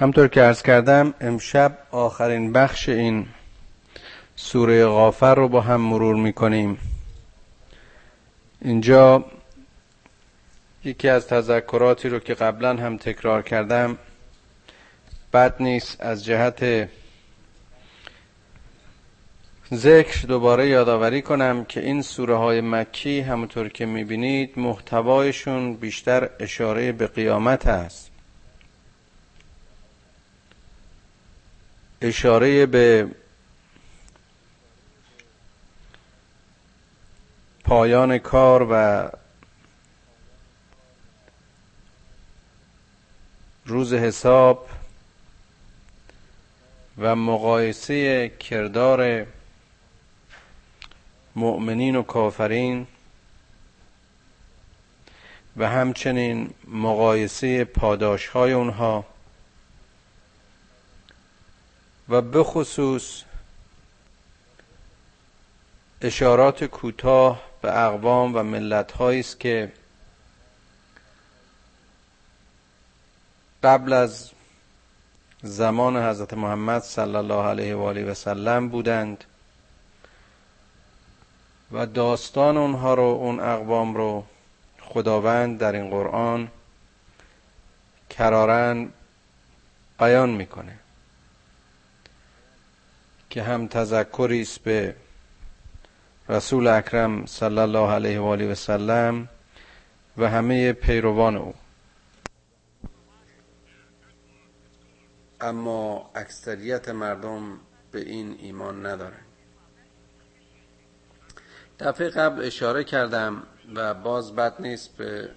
همطور 0.00 0.28
که 0.28 0.42
ارز 0.42 0.62
کردم 0.62 1.14
امشب 1.20 1.78
آخرین 1.90 2.52
بخش 2.52 2.88
این 2.88 3.26
سوره 4.36 4.86
غافر 4.86 5.34
رو 5.34 5.48
با 5.48 5.60
هم 5.60 5.80
مرور 5.80 6.16
می‌کنیم. 6.16 6.78
اینجا 8.62 9.24
یکی 10.84 11.08
از 11.08 11.26
تذکراتی 11.26 12.08
رو 12.08 12.18
که 12.18 12.34
قبلا 12.34 12.76
هم 12.76 12.96
تکرار 12.96 13.42
کردم 13.42 13.98
بد 15.32 15.54
نیست 15.62 16.00
از 16.00 16.24
جهت 16.24 16.88
ذکر 19.74 20.26
دوباره 20.26 20.68
یادآوری 20.68 21.22
کنم 21.22 21.64
که 21.64 21.80
این 21.80 22.02
سوره 22.02 22.36
های 22.36 22.60
مکی 22.60 23.20
همونطور 23.20 23.68
که 23.68 23.86
می‌بینید 23.86 24.58
محتوایشون 24.58 25.74
بیشتر 25.74 26.30
اشاره 26.40 26.92
به 26.92 27.06
قیامت 27.06 27.66
است 27.66 28.15
اشاره 32.00 32.66
به 32.66 33.10
پایان 37.64 38.18
کار 38.18 38.66
و 38.70 39.08
روز 43.66 43.94
حساب 43.94 44.68
و 46.98 47.16
مقایسه 47.16 48.28
کردار 48.28 49.26
مؤمنین 51.36 51.96
و 51.96 52.02
کافرین 52.02 52.86
و 55.56 55.68
همچنین 55.68 56.50
مقایسه 56.68 57.64
پاداش 57.64 58.26
های 58.26 58.52
اونها 58.52 59.04
و 62.08 62.20
به 62.20 62.44
خصوص 62.44 63.22
اشارات 66.00 66.64
کوتاه 66.64 67.42
به 67.62 67.84
اقوام 67.84 68.36
و 68.36 68.42
ملت 68.42 69.00
است 69.00 69.40
که 69.40 69.72
قبل 73.62 73.92
از 73.92 74.30
زمان 75.42 75.96
حضرت 75.96 76.34
محمد 76.34 76.82
صلی 76.82 77.16
الله 77.16 77.44
علیه 77.44 77.74
و 77.74 77.82
آله 77.82 78.04
و 78.04 78.14
سلم 78.14 78.68
بودند 78.68 79.24
و 81.72 81.86
داستان 81.86 82.56
اونها 82.56 82.94
رو 82.94 83.02
اون 83.02 83.40
اقوام 83.40 83.94
رو 83.94 84.24
خداوند 84.80 85.58
در 85.58 85.72
این 85.72 85.90
قرآن 85.90 86.48
کرارن 88.10 88.88
بیان 89.98 90.30
می‌کنه. 90.30 90.78
که 93.36 93.42
هم 93.42 93.66
تذکری 93.66 94.42
است 94.42 94.62
به 94.62 94.96
رسول 96.28 96.66
اکرم 96.66 97.26
صلی 97.26 97.58
الله 97.58 97.90
علیه 97.90 98.20
و 98.20 98.24
آله 98.24 98.52
و 98.52 98.54
سلم 98.54 99.28
و 100.16 100.30
همه 100.30 100.72
پیروان 100.72 101.36
او. 101.36 101.54
اما 105.40 106.10
اکثریت 106.14 106.88
مردم 106.88 107.60
به 107.92 108.00
این 108.00 108.36
ایمان 108.40 108.86
ندارن. 108.86 109.24
دفعه 111.80 112.08
قبل 112.08 112.44
اشاره 112.44 112.84
کردم 112.84 113.42
و 113.74 113.94
باز 113.94 114.36
بد 114.36 114.60
نیست 114.60 114.96
به 114.96 115.30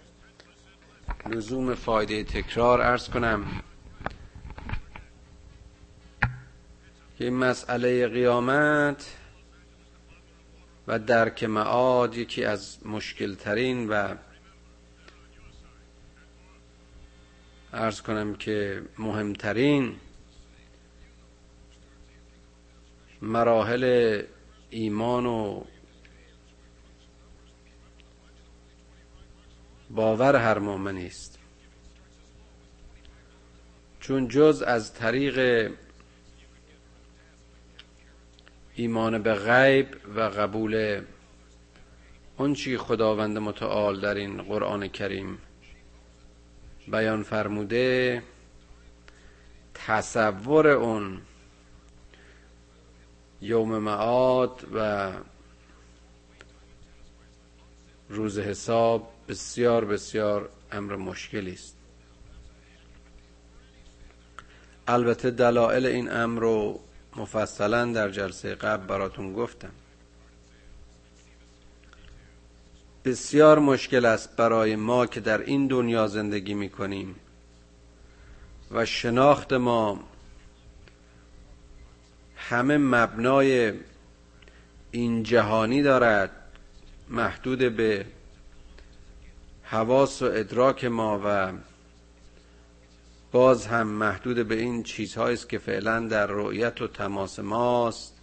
لزوم 1.26 1.76
فایده 1.76 2.24
تکرار 2.24 2.82
ارز 2.82 3.10
کنم. 3.10 3.46
که 7.20 7.26
این 7.26 7.34
مسئله 7.34 8.08
قیامت 8.08 9.18
و 10.88 11.00
درک 11.00 11.44
معاد 11.44 12.18
یکی 12.18 12.44
از 12.44 12.88
مشکل 12.88 13.36
ترین 13.36 13.90
و 13.90 14.16
ارز 17.74 18.02
کنم 18.02 18.36
که 18.36 18.82
مهمترین 18.98 19.96
مراحل 23.22 24.24
ایمان 24.70 25.26
و 25.26 25.64
باور 29.90 30.36
هر 30.36 30.60
مؤمنی 30.60 31.08
است. 31.08 31.40
چون 34.00 34.28
جز 34.28 34.62
از 34.62 34.94
طریق 34.94 35.70
ایمان 38.80 39.24
به 39.24 39.34
غیب 39.34 39.88
و 40.16 40.20
قبول 40.22 41.02
چی 42.56 42.78
خداوند 42.78 43.38
متعال 43.38 44.02
در 44.02 44.16
این 44.16 44.42
قرآن 44.42 44.88
کریم 44.88 45.38
بیان 46.88 47.24
فرموده 47.24 48.24
تصور 49.74 50.68
اون 50.68 51.22
یوم 53.42 53.78
معاد 53.78 54.68
و 54.74 55.12
روز 58.10 58.40
حساب 58.40 59.12
بسیار 59.28 59.86
بسیار 59.86 60.50
امر 60.72 60.96
مشکلی 60.96 61.54
است. 61.54 61.78
البته 64.88 65.32
دلایل 65.32 65.86
این 65.86 66.12
امر 66.12 66.40
رو 66.40 66.80
مفصلا 67.16 67.86
در 67.86 68.10
جلسه 68.10 68.56
قبل 68.56 68.88
براتون 68.88 69.34
گفتم. 69.34 69.72
بسیار 73.06 73.60
مشکل 73.60 74.06
است 74.06 74.36
برای 74.36 74.76
ما 74.76 75.06
که 75.06 75.20
در 75.20 75.42
این 75.42 75.68
دنیا 75.68 76.08
زندگی 76.08 76.54
می 76.54 76.70
کنیم 76.70 77.16
و 78.72 78.86
شناخت 78.86 79.54
ما 79.54 80.00
همه 82.36 82.78
مبنای 82.78 83.74
این 84.92 85.24
جهانی 85.24 85.82
دارد 85.82 86.32
محدود 87.10 87.60
به 87.60 88.06
حواس 89.64 90.22
و 90.22 90.26
ادراک 90.26 90.86
ما 90.86 91.22
و 91.26 91.52
باز 93.32 93.68
هم 93.68 93.88
محدود 93.88 94.48
به 94.48 94.56
این 94.56 94.84
چیزهایی 94.84 95.34
است 95.34 95.50
که 95.50 95.58
فعلا 95.58 96.00
در 96.00 96.28
رؤیت 96.28 96.82
و 96.82 96.88
تماس 96.88 97.40
ماست. 97.40 98.16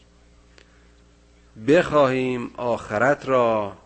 بخواهیم 1.69 2.51
آخرت 2.57 3.29
را 3.29 3.77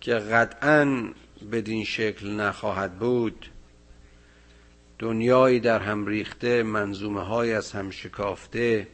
که 0.00 0.14
قطعا 0.14 1.08
بدین 1.52 1.84
شکل 1.84 2.30
نخواهد 2.30 2.98
بود 2.98 3.50
دنیایی 4.98 5.60
در 5.60 5.78
هم 5.78 6.06
ریخته 6.06 6.62
منظومه 6.62 7.22
های 7.22 7.54
از 7.54 7.72
هم 7.72 7.90
شکافته. 7.90 8.88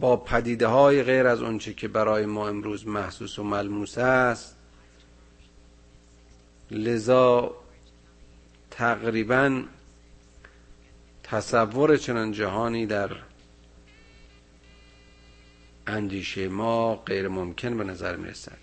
با 0.00 0.16
پدیده 0.16 0.66
های 0.66 1.02
غیر 1.02 1.26
از 1.26 1.42
اونچه 1.42 1.74
که 1.74 1.88
برای 1.88 2.26
ما 2.26 2.48
امروز 2.48 2.86
محسوس 2.86 3.38
و 3.38 3.42
ملموس 3.42 3.98
است 3.98 4.57
لذا 6.70 7.54
تقریبا 8.70 9.64
تصور 11.22 11.96
چنان 11.96 12.32
جهانی 12.32 12.86
در 12.86 13.10
اندیشه 15.86 16.48
ما 16.48 16.96
غیر 16.96 17.28
ممکن 17.28 17.78
به 17.78 17.84
نظر 17.84 18.16
می 18.16 18.28
رسد 18.28 18.58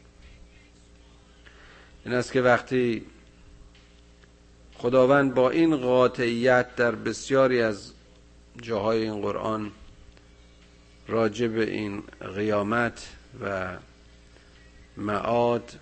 این 2.06 2.14
است 2.14 2.32
که 2.32 2.42
وقتی 2.42 3.06
خداوند 4.74 5.34
با 5.34 5.50
این 5.50 5.78
قاطعیت 5.78 6.75
در 6.75 6.92
بسیاری 6.96 7.62
از 7.62 7.92
جاهای 8.62 9.01
این 9.01 9.22
قرآن 9.22 9.72
راجع 11.08 11.48
به 11.48 11.72
این 11.72 12.04
قیامت 12.36 13.10
و 13.42 13.78
معاد 14.98 15.80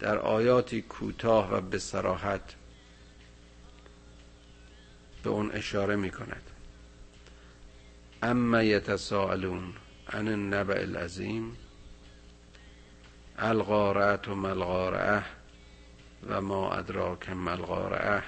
در 0.00 0.18
آیاتی 0.18 0.82
کوتاه 0.82 1.54
و 1.54 1.60
به 1.60 1.78
سراحت 1.78 2.54
به 5.22 5.30
اون 5.30 5.50
اشاره 5.52 5.96
می 5.96 6.10
کند 6.10 6.42
اما 8.22 8.62
یتساءلون 8.62 9.72
عن 10.08 10.28
النبع 10.28 10.74
العظیم 10.80 11.56
الغارعت 13.38 14.28
و 14.28 14.34
ملغارعه 14.34 15.24
و 16.28 16.40
ما 16.40 16.72
ادراک 16.72 17.30
ملغارعه 17.30 18.22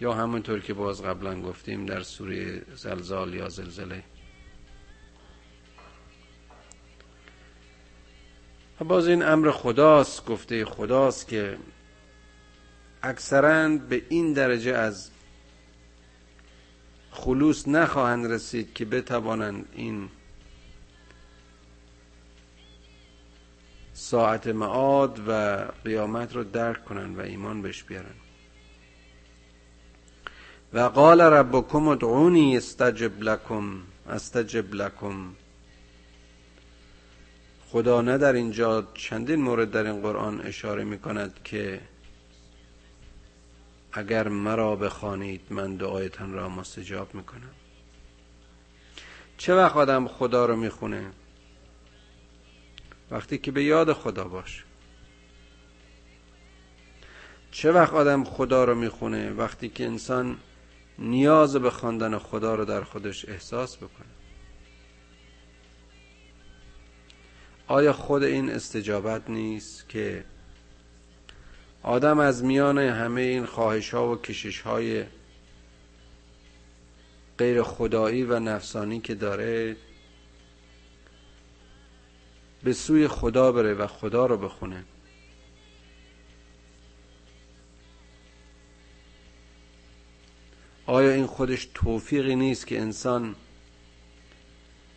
یا 0.00 0.12
همونطور 0.12 0.60
که 0.60 0.74
باز 0.74 1.02
قبلا 1.02 1.42
گفتیم 1.42 1.86
در 1.86 2.02
سوره 2.02 2.62
زلزال 2.74 3.34
یا 3.34 3.48
زلزله 3.48 4.02
باز 8.88 9.08
این 9.08 9.22
امر 9.22 9.50
خداست 9.50 10.26
گفته 10.26 10.64
خداست 10.64 11.28
که 11.28 11.58
اکثرا 13.02 13.68
به 13.78 14.02
این 14.08 14.32
درجه 14.32 14.72
از 14.72 15.10
خلوص 17.10 17.68
نخواهند 17.68 18.26
رسید 18.26 18.74
که 18.74 18.84
بتوانند 18.84 19.68
این 19.72 20.08
ساعت 23.92 24.46
معاد 24.46 25.20
و 25.28 25.64
قیامت 25.84 26.36
رو 26.36 26.44
درک 26.44 26.84
کنند 26.84 27.18
و 27.18 27.20
ایمان 27.20 27.62
بهش 27.62 27.82
بیارن 27.82 28.14
و 30.72 30.80
قال 30.80 31.20
ربکم 31.20 31.88
ادعونی 31.88 32.56
استجب 32.56 33.22
لکم 33.22 33.80
استجب 34.08 34.74
لکم. 34.74 35.34
خدا 37.74 38.00
نه 38.00 38.18
در 38.18 38.32
اینجا 38.32 38.88
چندین 38.94 39.42
مورد 39.42 39.70
در 39.70 39.86
این 39.86 40.02
قرآن 40.02 40.40
اشاره 40.40 40.84
می 40.84 40.98
کند 40.98 41.40
که 41.44 41.80
اگر 43.92 44.28
مرا 44.28 44.76
بخوانید 44.76 45.40
من 45.50 45.76
دعایتان 45.76 46.32
را 46.32 46.48
مستجاب 46.48 47.14
می‌کنم 47.14 47.50
چه 49.38 49.54
وقت 49.54 49.76
آدم 49.76 50.08
خدا 50.08 50.46
رو 50.46 50.56
می‌خونه 50.56 51.10
وقتی 53.10 53.38
که 53.38 53.50
به 53.50 53.64
یاد 53.64 53.92
خدا 53.92 54.24
باش. 54.24 54.64
چه 57.50 57.72
وقت 57.72 57.92
آدم 57.92 58.24
خدا 58.24 58.64
رو 58.64 58.74
می‌خونه 58.74 59.30
وقتی 59.30 59.68
که 59.68 59.86
انسان 59.86 60.36
نیاز 60.98 61.56
به 61.56 61.70
خواندن 61.70 62.18
خدا 62.18 62.54
رو 62.54 62.64
در 62.64 62.84
خودش 62.84 63.28
احساس 63.28 63.76
بکنه. 63.76 64.13
آیا 67.66 67.92
خود 67.92 68.22
این 68.22 68.50
استجابت 68.50 69.30
نیست 69.30 69.88
که 69.88 70.24
آدم 71.82 72.18
از 72.18 72.44
میان 72.44 72.78
همه 72.78 73.20
این 73.20 73.46
خواهش 73.46 73.94
ها 73.94 74.12
و 74.12 74.16
کشش 74.16 74.60
های 74.60 75.04
غیر 77.38 77.62
خدایی 77.62 78.22
و 78.22 78.38
نفسانی 78.38 79.00
که 79.00 79.14
داره 79.14 79.76
به 82.64 82.72
سوی 82.72 83.08
خدا 83.08 83.52
بره 83.52 83.74
و 83.74 83.86
خدا 83.86 84.26
رو 84.26 84.36
بخونه؟ 84.36 84.84
آیا 90.86 91.10
این 91.10 91.26
خودش 91.26 91.68
توفیقی 91.74 92.36
نیست 92.36 92.66
که 92.66 92.80
انسان 92.80 93.34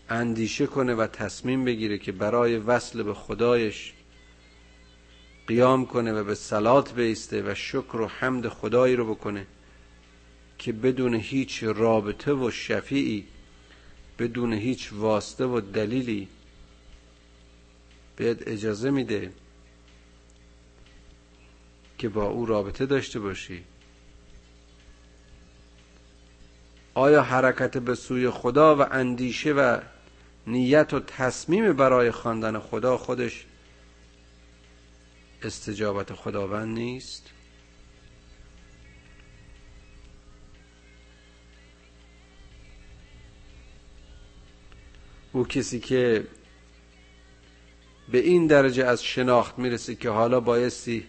اندیشه 0.10 0.68
کنه 0.68 0.96
و 0.96 1.08
تصمیم 1.08 1.66
بگیره 1.66 1.98
که 1.98 2.12
برای 2.12 2.58
وصل 2.58 3.04
به 3.04 3.14
خدایش 3.14 3.94
قیام 5.48 5.86
کنه 5.86 6.14
و 6.14 6.24
به 6.24 6.36
سلات 6.36 6.94
بیسته 6.94 7.52
و 7.52 7.56
شکر 7.56 7.96
و 7.96 8.08
حمد 8.08 8.48
خدایی 8.48 8.96
رو 8.96 9.16
بکنه 9.16 9.48
که 10.58 10.72
بدون 10.72 11.16
هیچ 11.16 11.64
رابطه 11.64 12.34
و 12.34 12.52
شفیعی 12.52 13.26
بدون 14.20 14.54
هیچ 14.54 14.94
واسطه 14.94 15.46
و 15.46 15.62
دلیلی 15.62 16.28
بهت 18.16 18.48
اجازه 18.48 18.90
میده 18.90 19.32
که 21.98 22.10
با 22.10 22.26
او 22.26 22.46
رابطه 22.46 22.86
داشته 22.86 23.20
باشی. 23.20 23.64
آیا 26.94 27.24
حرکت 27.24 27.78
به 27.78 27.96
سوی 27.96 28.30
خدا 28.30 28.76
و 28.76 28.94
اندیشه 28.94 29.54
و 29.54 29.80
نیت 30.48 30.94
و 30.94 31.00
تصمیم 31.00 31.74
برای 31.74 32.12
خواندن 32.12 32.60
خدا 32.60 32.98
خودش 32.98 33.46
استجابت 35.44 36.14
خداوند 36.14 36.78
نیست. 36.78 37.30
او 45.34 45.48
کسی 45.48 45.80
که 45.80 46.28
به 48.12 48.18
این 48.18 48.48
درجه 48.48 48.86
از 48.86 49.04
شناخت 49.04 49.60
می‌رسه 49.60 49.96
که 49.96 50.10
حالا 50.10 50.40
بایستی 50.40 51.08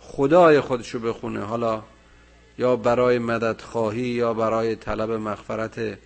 خدای 0.00 0.60
خودشو 0.60 0.98
بخونه 0.98 1.40
حالا 1.40 1.82
یا 2.58 2.76
برای 2.76 3.18
مدد 3.18 3.60
خواهی 3.60 4.06
یا 4.06 4.34
برای 4.34 4.76
طلب 4.76 5.10
مغفرت 5.10 5.98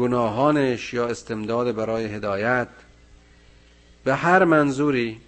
گناهانش 0.00 0.94
یا 0.94 1.06
استمداد 1.06 1.74
برای 1.74 2.04
هدایت. 2.04 2.68
به 4.04 4.14
هر 4.14 4.44
منظوری 4.44 5.20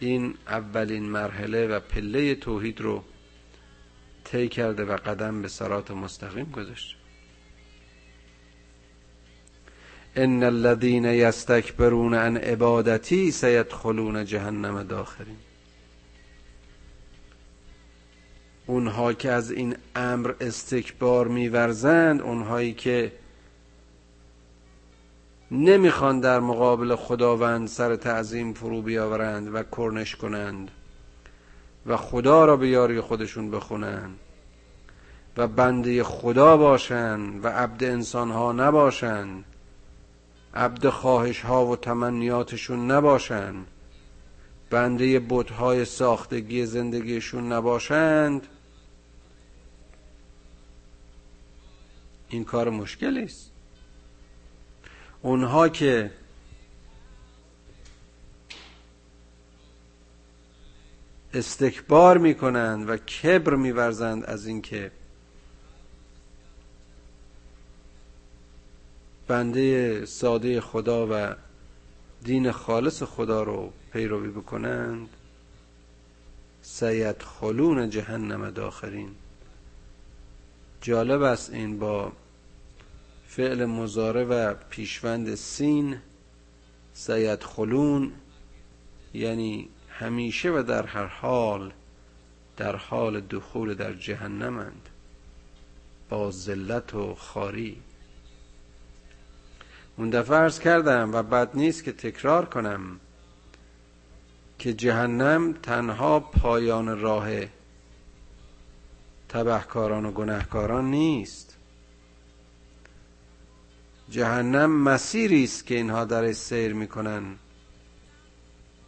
این 0.00 0.34
اولین 0.48 1.02
مرحله 1.02 1.66
و 1.66 1.80
پله 1.80 2.34
توحید 2.34 2.80
رو 2.80 3.04
طی 4.24 4.48
کرده 4.48 4.84
و 4.84 4.96
قدم 4.96 5.42
به 5.42 5.48
سرات 5.48 5.90
مستقیم 5.90 6.50
گذاشته 6.52 6.96
ان 10.16 10.42
الذين 10.42 11.04
يستكبرون 11.04 12.14
عن 12.14 12.36
عبادتی 12.36 13.30
سيدخلون 13.30 14.24
جهنم 14.24 14.82
داخرین. 14.82 15.51
اونها 18.66 19.12
که 19.12 19.30
از 19.30 19.50
این 19.50 19.76
امر 19.96 20.32
استکبار 20.40 21.28
میورزند 21.28 22.22
اونهایی 22.22 22.72
که 22.72 23.12
نمی‌خوان 25.50 26.20
در 26.20 26.40
مقابل 26.40 26.94
خداوند 26.94 27.68
سر 27.68 27.96
تعظیم 27.96 28.52
فرو 28.52 28.82
بیاورند 28.82 29.54
و 29.54 29.62
کرنش 29.62 30.16
کنند 30.16 30.70
و 31.86 31.96
خدا 31.96 32.44
را 32.44 32.56
به 32.56 32.68
یاری 32.68 33.00
خودشون 33.00 33.50
بخونند 33.50 34.18
و 35.36 35.48
بنده 35.48 36.04
خدا 36.04 36.56
باشند 36.56 37.44
و 37.44 37.48
عبد 37.48 37.84
انسان 37.84 38.30
ها 38.30 38.52
نباشند 38.52 39.44
عبد 40.54 40.88
خواهش 40.88 41.40
ها 41.40 41.66
و 41.66 41.76
تمنیاتشون 41.76 42.90
نباشند 42.90 43.66
بنده 44.72 45.18
بودهای 45.18 45.84
ساختگی 45.84 46.66
زندگیشون 46.66 47.52
نباشند 47.52 48.46
این 52.28 52.44
کار 52.44 52.70
مشکلی 52.70 53.24
است. 53.24 53.50
اونها 55.22 55.68
که 55.68 56.10
استکبار 61.34 62.18
می‌کنند 62.18 62.88
و 62.88 62.96
کبر 62.96 63.54
میورزند 63.54 64.24
از 64.24 64.46
اینکه 64.46 64.90
بنده 69.28 70.06
ساده 70.06 70.60
خدا 70.60 71.08
و 71.10 71.34
دین 72.24 72.52
خالص 72.52 73.02
خدا 73.02 73.42
رو 73.42 73.72
پیروی 73.92 74.28
بکنند. 74.28 75.08
سید 76.62 77.22
خلون 77.22 77.90
جهنم 77.90 78.50
داخرین. 78.50 79.14
جالب 80.80 81.22
است 81.22 81.50
این 81.50 81.78
با 81.78 82.12
فعل 83.26 83.64
مزاره 83.64 84.24
و 84.24 84.54
پیشوند 84.70 85.34
سین. 85.34 85.98
سید 86.94 87.42
خلون 87.42 88.12
یعنی 89.14 89.68
همیشه 89.88 90.50
و 90.50 90.62
در 90.62 90.86
هر 90.86 91.06
حال 91.06 91.72
در 92.56 92.76
حال 92.76 93.20
دخول 93.20 93.74
در 93.74 93.92
جهنمند. 93.92 94.88
با 96.08 96.30
ذلت 96.30 96.94
و 96.94 97.14
خاری. 97.14 97.80
اون 99.96 100.10
دفعه 100.10 100.36
ارز 100.36 100.58
کردم 100.58 101.14
و 101.14 101.22
بد 101.22 101.50
نیست 101.54 101.84
که 101.84 101.92
تکرار 101.92 102.44
کنم. 102.44 103.00
که 104.62 104.72
جهنم 104.72 105.52
تنها 105.52 106.20
پایان 106.20 107.00
راه 107.00 107.28
تبهکاران 109.28 110.04
و 110.06 110.12
گناهکاران 110.12 110.90
نیست. 110.90 111.56
جهنم 114.10 114.82
مسیری 114.82 115.44
است 115.44 115.66
که 115.66 115.74
اینها 115.74 116.04
درش 116.04 116.34
سیر 116.36 116.72
می‌کنن 116.72 117.22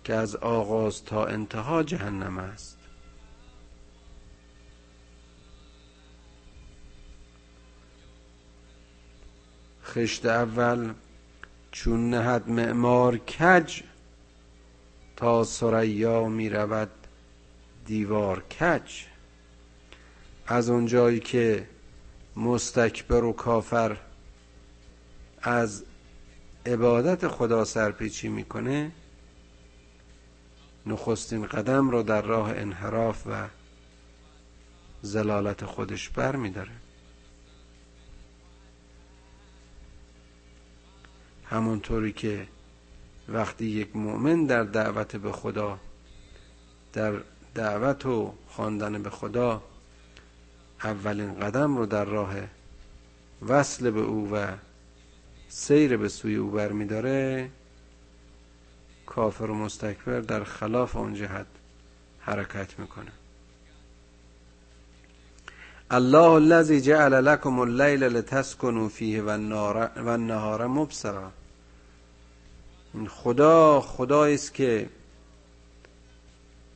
که 0.05 0.15
از 0.15 0.37
آغاز 0.37 1.05
تا 1.05 1.27
انتها 1.27 1.83
جهنم 1.83 2.39
است. 2.39 2.79
خشت 9.85 10.27
اول 10.27 10.93
چون 11.73 12.11
نهد 12.11 12.49
معمار 12.49 13.19
کج 13.19 13.83
تا 15.17 15.45
سریا 15.45 16.29
می 16.29 16.49
رود 16.51 16.91
دیوار 17.87 18.43
کج. 18.43 19.05
از 20.47 20.69
اونجایی 20.69 21.21
که 21.21 21.69
مستکبر 22.37 23.25
و 23.25 23.33
کافر 23.33 23.97
از 25.43 25.85
عبادت 26.67 27.29
خدا 27.29 27.65
سرپیچی 27.65 28.29
می‌کنه 28.29 28.93
نخستین 30.87 31.47
قدم 31.47 31.91
رو 31.91 32.03
در 32.03 32.23
راه 32.23 32.51
انحراف 32.51 33.27
و 33.27 33.49
زلالت 35.03 35.65
خودش 35.65 36.09
بر 36.09 36.37
میداره. 36.37 36.73
همونطوری 41.45 42.13
که 42.13 42.47
وقتی 43.29 43.67
یک 43.67 43.97
مؤمن 43.97 44.45
در 44.45 44.63
دعوت 44.63 45.17
به 45.17 45.33
خدا 45.33 45.79
در 46.93 47.13
دعوت 47.55 48.07
و 48.07 48.35
خواندن 48.49 49.03
به 49.03 49.11
خدا 49.11 49.63
اولین 50.85 51.41
قدم 51.41 51.77
رو 51.77 51.87
در 51.87 52.05
راه 52.05 52.35
وصل 53.49 53.91
به 53.91 54.01
او 54.01 54.31
و 54.33 54.47
سیر 55.49 55.97
به 55.97 56.09
سوی 56.09 56.37
او 56.37 56.51
برمیداره 56.51 57.51
کافر 59.07 59.45
و 59.45 59.55
مستکبر 59.55 60.21
در 60.21 60.45
خلاف 60.45 60.97
اون 60.97 61.15
جهت 61.15 61.47
حرکت 62.21 62.79
می‌کنه. 62.79 63.13
الله 65.91 66.31
الذي 66.31 66.81
جعل 66.81 67.25
لكم 67.25 67.61
الليل 67.61 68.05
لتسكنوا 68.05 68.89
فيه 68.89 69.23
والنهار 69.97 70.67
مبصرا. 70.67 71.33
خدا 73.09 73.81
خدایی 73.81 74.35
است 74.35 74.55
که 74.55 74.89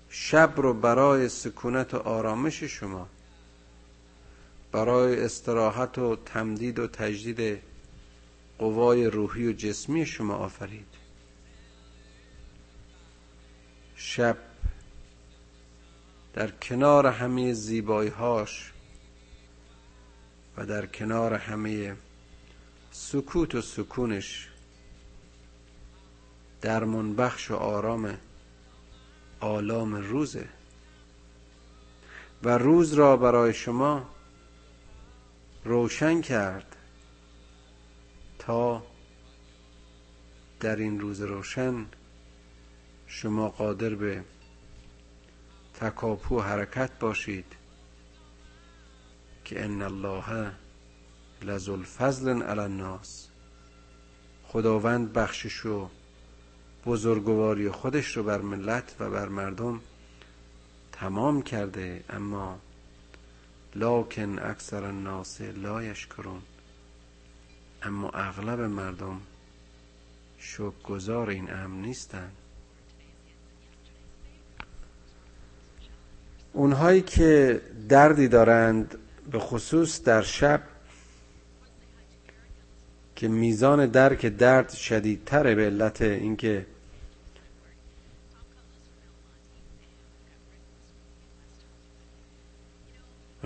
شب 0.08 0.52
رو 0.56 0.74
برای 0.74 1.28
سکونت 1.28 1.94
و 1.94 1.96
آرامش 1.96 2.62
شما 2.62 3.08
برای 4.72 5.24
استراحت 5.24 5.98
و 5.98 6.16
تمدید 6.16 6.78
و 6.78 6.86
تجدید 6.86 7.62
قوای 8.58 9.06
روحی 9.06 9.48
و 9.48 9.52
جسمی 9.52 10.06
شما 10.06 10.34
آفرید. 10.34 10.86
شب 13.96 14.36
در 16.34 16.50
کنار 16.50 17.06
همه 17.06 17.52
زیبایی 17.52 18.10
هاش 18.10 18.72
و 20.56 20.66
در 20.66 20.86
کنار 20.86 21.34
همه 21.34 21.96
سکوت 22.90 23.54
و 23.54 23.60
سکونش 23.60 24.47
درمان 26.60 27.16
بخش 27.16 27.50
و 27.50 27.54
آرام 27.54 28.18
آلام 29.40 29.94
روزه. 29.94 30.48
و 32.42 32.58
روز 32.58 32.94
را 32.94 33.16
برای 33.16 33.54
شما 33.54 34.10
روشن 35.64 36.20
کرد 36.20 36.76
تا 38.38 38.82
در 40.60 40.76
این 40.76 41.00
روز 41.00 41.20
روشن 41.20 41.86
شما 43.06 43.48
قادر 43.48 43.94
به 43.94 44.24
تکاپو 45.74 46.40
حرکت 46.40 46.98
باشید 46.98 47.56
که 49.44 49.64
ان 49.64 49.82
الله 49.82 50.52
لذو 51.42 51.72
الفضل 51.72 52.42
علی 52.42 52.60
الناس. 52.60 53.28
خداوند 54.48 55.12
بخشش 55.12 55.66
و 55.66 55.90
بزرگواری 56.88 57.70
خودش 57.70 58.16
رو 58.16 58.22
بر 58.22 58.40
ملت 58.40 58.96
و 59.00 59.10
بر 59.10 59.28
مردم 59.28 59.80
تمام 60.92 61.42
کرده 61.42 62.04
اما 62.10 62.58
لاکن 63.74 64.38
اکثر 64.38 64.84
الناس 64.84 65.40
لا 65.40 65.82
یشکرون. 65.82 66.42
اما 67.82 68.10
اغلب 68.10 68.60
مردم 68.60 69.20
گذار 70.84 71.30
این 71.30 71.52
امر 71.52 71.86
نیستند 71.86 72.32
اونهایی 76.52 77.02
که 77.02 77.60
دردی 77.88 78.28
دارند 78.28 78.98
به 79.30 79.38
خصوص 79.38 80.02
در 80.02 80.22
شب 80.22 80.62
که 83.16 83.28
میزان 83.28 83.86
درک 83.86 84.26
درد 84.26 84.70
شدیدتره 84.70 85.54
به 85.54 85.66
علت 85.66 86.02
اینکه 86.02 86.66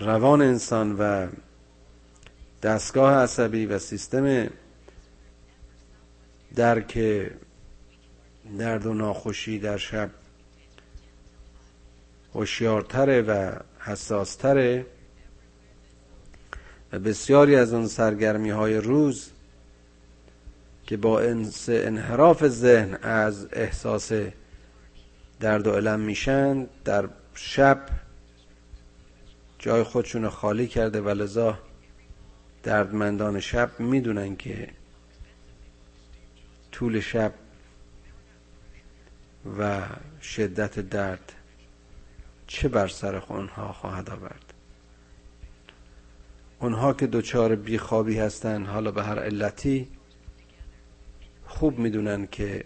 روان 0.04 0.42
انسان 0.42 0.96
و 0.98 1.26
دستگاه 2.62 3.14
عصبی 3.14 3.66
و 3.66 3.78
سیستم 3.78 4.50
درک 6.54 6.98
درد 8.58 8.86
و 8.86 8.94
ناخوشی 8.94 9.58
در 9.58 9.76
شب 9.76 10.10
هوشیارتره 12.34 13.22
و 13.22 13.52
حساستره 13.78 14.86
و 16.92 16.98
بسیاری 16.98 17.56
از 17.56 17.72
اون 17.72 17.86
سرگرمی 17.86 18.50
های 18.50 18.76
روز 18.76 19.30
که 20.86 20.96
با 20.96 21.20
انحراف 21.68 22.48
ذهن 22.48 22.94
از 22.94 23.48
احساس 23.52 24.12
درد 25.40 25.66
و 25.66 25.72
علم 25.72 26.00
میشن 26.00 26.66
در 26.84 27.08
شب 27.34 27.86
جای 29.62 29.82
خودشون 29.82 30.28
خالی 30.28 30.66
کرده 30.66 31.00
و 31.00 31.08
لذا 31.08 31.58
دردمندان 32.62 33.40
شب 33.40 33.80
می‌دونن 33.80 34.36
که 34.36 34.68
طول 36.72 37.00
شب 37.00 37.34
و 39.58 39.82
شدت 40.22 40.80
درد 40.80 41.32
چه 42.46 42.68
بر 42.68 42.88
سر 42.88 43.16
اونها 43.28 43.72
خواهد 43.72 44.10
آورد. 44.10 44.54
اونها 46.60 46.92
که 46.92 47.06
دچار 47.06 47.54
بیخوابی 47.54 48.18
هستن 48.18 48.64
حالا 48.64 48.90
به 48.90 49.02
هر 49.02 49.18
علتی 49.18 49.88
خوب 51.46 51.78
می‌دونن 51.78 52.26
که 52.26 52.64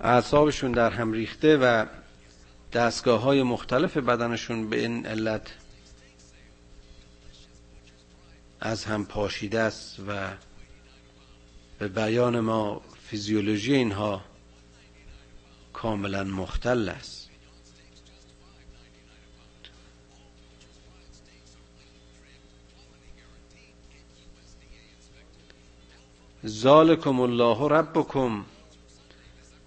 اعصابشون 0.00 0.72
در 0.72 0.90
هم 0.90 1.12
ریخته 1.12 1.56
و 1.56 1.86
دستگاه 2.76 3.20
های 3.20 3.42
مختلف 3.42 3.96
بدنشون 3.96 4.70
به 4.70 4.80
این 4.80 5.06
علت 5.06 5.54
از 8.60 8.84
هم 8.84 9.04
پاشیده 9.04 9.60
است 9.60 10.00
و 10.08 10.30
به 11.78 11.88
بیان 11.88 12.40
ما 12.40 12.80
فیزیولوژی 13.02 13.74
اینها 13.74 14.24
کاملا 15.72 16.24
مختل 16.24 16.88
است. 16.88 17.30
ذالکم 26.46 27.20
الله 27.20 27.68
ربکم 27.68 28.44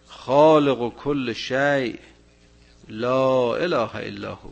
خالق 0.07 0.93
کل 0.95 1.33
شیء. 1.33 1.97
لا 2.89 3.55
اله 3.55 3.95
الا 3.95 4.35
هو. 4.35 4.49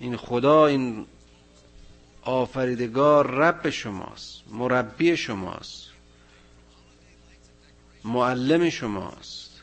این 0.00 0.16
خدا 0.16 0.66
این 0.66 1.06
آفریدگار 2.22 3.30
رب 3.30 3.70
شماست 3.70 4.42
مربی 4.50 5.16
شماست 5.16 5.88
معلم 8.04 8.70
شماست 8.70 9.60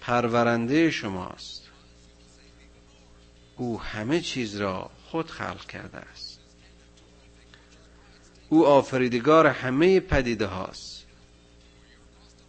پرورنده 0.00 0.90
شماست. 0.90 1.68
او 3.56 3.80
همه 3.80 4.20
چیز 4.20 4.56
را 4.56 4.90
خود 5.06 5.30
خلق 5.30 5.66
کرده 5.66 5.98
است. 5.98 6.40
او 8.48 8.66
آفریدگار 8.66 9.46
همه 9.46 10.00
پدیده 10.00 10.46
هاست. 10.46 11.06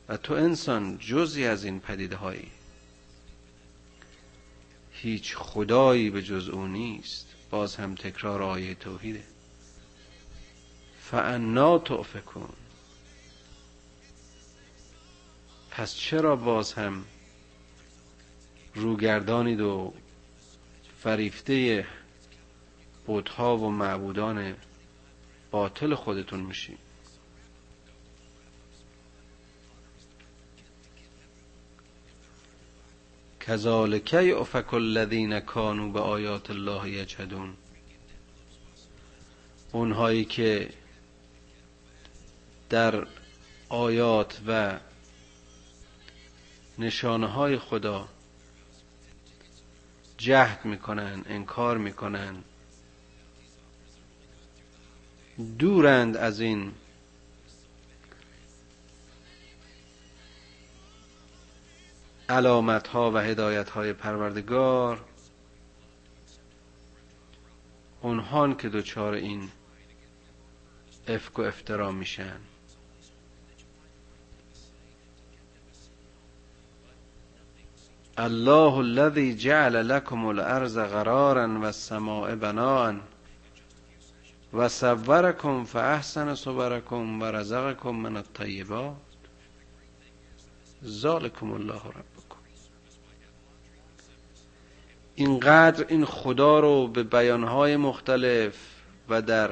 و 0.09 0.17
تو 0.17 0.33
انسان 0.33 0.97
جزی 0.97 1.45
از 1.45 1.63
این 1.63 1.79
پدیده 1.79 2.15
هایی 2.15 2.51
هیچ 5.01 5.35
خدایی 5.35 6.09
به 6.09 6.21
جز 6.21 6.49
او 6.49 6.67
نیست. 6.67 7.27
باز 7.49 7.75
هم 7.75 7.95
تکرار 7.95 8.43
آیه 8.43 8.75
توحیده. 8.75 9.23
فانا 10.99 11.79
کن 12.21 12.53
پس 15.71 15.95
چرا 15.95 16.35
باز 16.35 16.73
هم 16.73 17.05
روگردانید 18.75 19.61
و 19.61 19.93
فریفته 20.99 21.87
بودها 23.05 23.57
و 23.57 23.69
معبودان 23.69 24.55
باطل 25.51 25.95
خودتون 25.95 26.39
میشید؟ 26.39 26.90
کذالک 33.47 34.13
یؤفک 34.13 34.73
الذین 34.73 35.39
کانوا 35.39 35.87
به 35.87 35.99
آیات 35.99 36.51
الله 36.51 36.89
یجهدون 36.89 37.53
اونهایی 39.71 40.25
که 40.25 40.69
در 42.69 43.07
آیات 43.69 44.41
و 44.47 44.79
نشانه 46.79 47.27
های 47.27 47.57
خدا 47.57 48.07
جهد 50.17 50.65
می‌کنن 50.65 51.23
انکار 51.25 51.77
می‌کنن 51.77 52.35
دورند 55.59 56.17
از 56.17 56.39
این 56.41 56.71
علامت 62.31 62.87
ها 62.87 63.11
و 63.11 63.17
هدایت 63.17 63.69
های 63.69 63.93
پروردگار 63.93 64.99
اونهان 68.01 68.57
که 68.57 68.69
دچار 68.69 69.13
این 69.13 69.49
افک 71.07 71.39
و 71.39 71.41
افترا 71.41 71.91
میشن. 71.91 72.39
الله 78.17 78.73
الذي 78.77 79.35
جعل 79.35 79.75
لكم 79.75 80.25
الارض 80.25 80.77
قرارا 80.77 81.59
والسماء 81.59 82.35
بناء 82.35 82.95
و 84.53 84.69
صورکم 84.69 85.63
فاحسن 85.63 86.35
صورکم 86.35 87.21
و 87.21 87.25
رزقکم 87.25 87.95
من 87.95 88.17
الطیبات. 88.17 88.95
ذالکم 90.85 91.51
الله 91.53 91.81
ربکم 91.85 92.20
اینقدر 95.21 95.85
این 95.87 96.05
خدا 96.05 96.59
رو 96.59 96.87
به 96.87 97.03
بیانهای 97.03 97.77
مختلف 97.77 98.55
و 99.09 99.21
در 99.21 99.51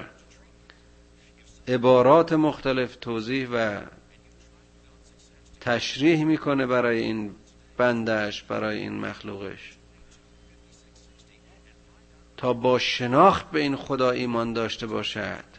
عبارات 1.68 2.34
مختلف 2.34 2.96
توضیح 2.96 3.50
و 3.54 3.82
تشریح 5.62 6.24
می‌کنه 6.24 6.68
برای 6.68 7.00
این 7.00 7.36
بندش 7.78 8.44
برای 8.44 8.78
این 8.78 9.00
مخلوقش. 9.00 9.72
تا 12.38 12.54
با 12.54 12.80
شناخت 12.80 13.52
به 13.52 13.60
این 13.60 13.76
خدا 13.76 14.12
ایمان 14.12 14.54
داشته 14.54 14.88
باشد 14.88 15.50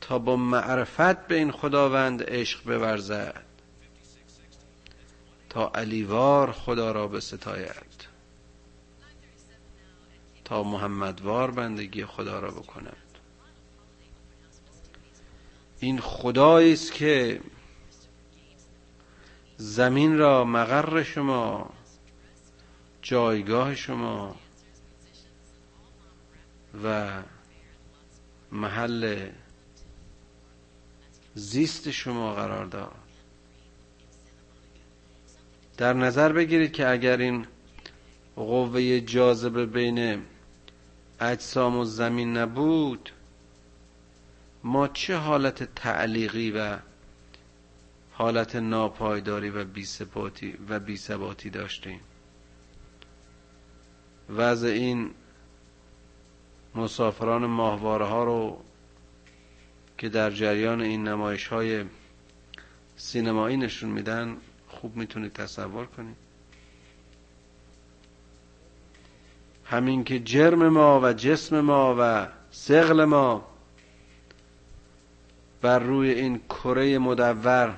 تا 0.00 0.18
با 0.18 0.36
معرفت 0.36 1.26
به 1.26 1.34
این 1.34 1.50
خداوند 1.50 2.22
عشق 2.26 2.64
بورزد 2.64 3.44
تا 5.48 5.72
علیوار 5.74 6.52
خدا 6.52 6.92
را 6.92 7.08
به 7.08 7.20
ستاید 7.20 7.87
تا 10.48 10.62
محمدوار 10.62 11.50
بندگی 11.50 12.04
خدا 12.04 12.40
را 12.40 12.50
بکند 12.50 12.96
این 15.80 16.00
خدایی 16.00 16.72
است 16.72 16.92
که 16.92 17.40
زمین 19.56 20.18
را 20.18 20.44
مقر 20.44 21.02
شما 21.02 21.70
جایگاه 23.02 23.74
شما 23.74 24.36
و 26.84 27.10
محل 28.52 29.30
زیست 31.34 31.90
شما 31.90 32.34
قرار 32.34 32.64
داد. 32.64 32.92
در 35.76 35.92
نظر 35.92 36.32
بگیرید 36.32 36.72
که 36.72 36.88
اگر 36.90 37.16
این 37.16 37.46
قوه 38.36 39.00
جاذبه 39.00 39.66
بین 39.66 40.22
اجسام 41.20 41.76
و 41.76 41.84
زمین 41.84 42.36
نبود 42.36 43.10
ما 44.64 44.88
چه 44.88 45.16
حالت 45.16 45.74
تعلیقی 45.74 46.50
و 46.50 46.78
حالت 48.12 48.56
ناپایداری 48.56 49.50
و 49.50 49.64
بیثباتی 49.64 50.58
و 50.68 50.80
بیثباتی 50.80 51.50
داشتیم؟ 51.50 52.00
وضع 54.30 54.68
این 54.68 55.10
مسافران 56.74 57.46
ماهواره 57.46 58.04
ها 58.04 58.24
رو 58.24 58.60
که 59.98 60.08
در 60.08 60.30
جریان 60.30 60.80
این 60.80 61.08
نمایش 61.08 61.46
های 61.46 61.84
سینمایی 62.96 63.56
نشون 63.56 63.90
میدن 63.90 64.36
خوب 64.68 64.96
می‌تونید 64.96 65.32
تصور 65.32 65.86
کنید. 65.86 66.27
همین 69.70 70.04
که 70.04 70.18
جرم 70.18 70.68
ما 70.68 71.00
و 71.00 71.12
جسم 71.12 71.60
ما 71.60 71.96
و 71.98 72.28
سقل 72.50 73.04
ما 73.04 73.48
بر 75.62 75.78
روی 75.78 76.10
این 76.10 76.38
کره 76.38 76.98
مدور 76.98 77.74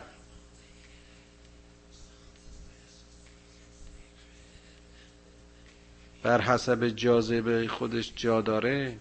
بر 6.22 6.40
حسب 6.40 6.88
جاذبه 6.88 7.68
خودش 7.68 8.12
جا 8.16 8.40
داره 8.40 8.96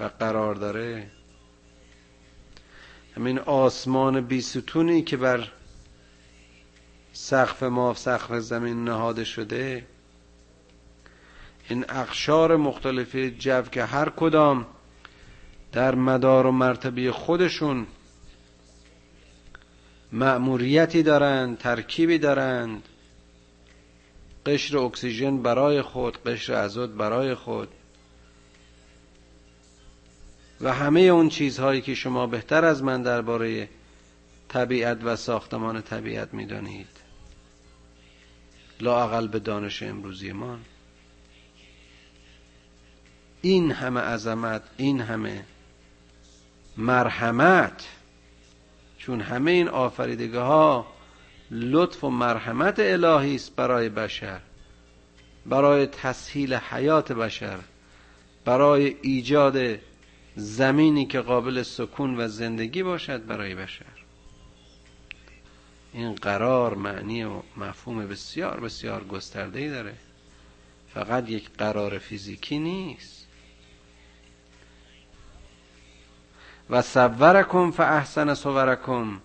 و 0.00 0.04
قرار 0.04 0.54
داره. 0.54 1.10
همین 3.16 3.38
آسمان 3.38 4.20
بیستونی 4.20 5.02
که 5.02 5.16
بر 5.16 5.48
سقف 7.12 7.62
ما 7.62 7.94
سقف 7.94 8.38
زمین 8.38 8.84
نهاده 8.84 9.24
شده 9.24 9.86
این 11.68 11.84
اقشار 11.88 12.56
مختلفی 12.56 13.30
جو 13.30 13.62
که 13.62 13.84
هر 13.84 14.08
کدام 14.08 14.66
در 15.72 15.94
مدار 15.94 16.46
و 16.46 16.52
مرتبه 16.52 17.12
خودشون 17.12 17.86
مأموریتی 20.12 21.02
دارند 21.02 21.58
ترکیبی 21.58 22.18
دارند. 22.18 22.82
قشر 24.46 24.78
اکسیژن 24.78 25.42
برای 25.42 25.82
خود 25.82 26.22
قشر 26.22 26.52
ازود 26.52 26.96
برای 26.96 27.34
خود. 27.34 27.68
و 30.60 30.72
همه 30.72 31.00
اون 31.00 31.28
چیزهایی 31.28 31.80
که 31.80 31.94
شما 31.94 32.26
بهتر 32.26 32.64
از 32.64 32.82
من 32.82 33.02
درباره 33.02 33.68
طبیعت 34.48 34.98
و 35.04 35.16
ساختمان 35.16 35.82
طبیعت 35.82 36.34
می‌دانید. 36.34 36.88
لااقل 38.80 39.28
به 39.28 39.38
دانش 39.38 39.82
امروزیمان 39.82 40.60
این 43.42 43.72
همه 43.72 44.00
عظمت 44.00 44.62
این 44.76 45.00
همه 45.00 45.44
مرحمت. 46.76 47.88
چون 48.98 49.20
همه 49.20 49.50
این 49.50 49.68
آفریدگاه 49.68 50.46
ها 50.46 50.86
لطف 51.50 52.04
و 52.04 52.10
مرحمت 52.10 52.74
الهی 52.78 53.34
است 53.34 53.56
برای 53.56 53.88
بشر 53.88 54.40
برای 55.46 55.86
تسهیل 55.86 56.54
حیات 56.54 57.12
بشر 57.12 57.58
برای 58.44 58.96
ایجاد 59.02 59.78
زمینی 60.36 61.06
که 61.06 61.20
قابل 61.20 61.62
سکون 61.62 62.20
و 62.20 62.28
زندگی 62.28 62.82
باشد 62.82 63.26
برای 63.26 63.54
بشر. 63.54 63.84
این 65.92 66.14
قرار 66.14 66.74
معنی 66.74 67.24
و 67.24 67.42
مفهوم 67.56 68.06
بسیار 68.06 68.60
بسیار 68.60 69.04
گسترده 69.04 69.70
داره. 69.70 69.94
فقط 70.94 71.30
یک 71.30 71.50
قرار 71.58 71.98
فیزیکی 71.98 72.58
نیست. 72.58 73.17
و 76.70 76.82
صورکم 76.82 77.70
فاحسن 77.70 78.34
صورکم. 78.34 79.20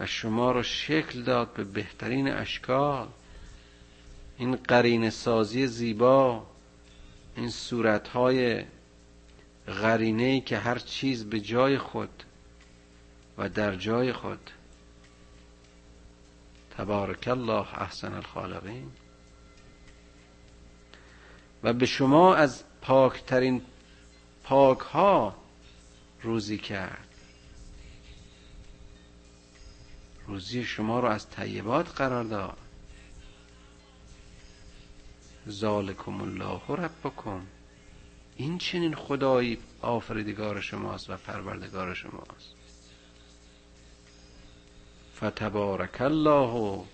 و 0.00 0.06
شما 0.06 0.52
رو 0.52 0.62
شکل 0.62 1.22
داد 1.22 1.52
به 1.52 1.64
بهترین 1.64 2.28
اشکال. 2.28 3.08
این 4.38 4.56
قرین 4.56 5.10
سازی 5.10 5.66
زیبا 5.66 6.46
این 7.36 7.50
صورتهای 7.50 8.64
غرینه 9.68 10.22
ای 10.22 10.40
که 10.40 10.58
هر 10.58 10.78
چیز 10.78 11.24
به 11.24 11.40
جای 11.40 11.78
خود 11.78 12.22
و 13.38 13.48
در 13.48 13.76
جای 13.76 14.12
خود. 14.12 14.50
تبارک 16.78 17.28
الله 17.28 17.80
احسن 17.80 18.14
الخالقین. 18.14 18.90
و 21.62 21.72
به 21.72 21.86
شما 21.86 22.34
از 22.34 22.64
پاکترین 22.82 23.62
پاک 24.44 24.78
ها 24.78 25.34
روزی 26.22 26.58
کرد. 26.58 27.08
روزی 30.26 30.64
شما 30.64 31.00
رو 31.00 31.08
از 31.08 31.30
طیبات 31.30 31.88
قرار 31.96 32.24
داد. 32.24 32.58
ذالکم 35.48 36.22
الله 36.22 36.60
ربکم. 36.68 37.40
این 38.36 38.58
چنین 38.58 38.94
خدایی 38.94 39.58
آفریدگار 39.82 40.60
شماست 40.60 41.10
و 41.10 41.16
پروردگار 41.16 41.94
شماست. 41.94 42.54
فتبارک 45.16 46.00
الله 46.00 46.84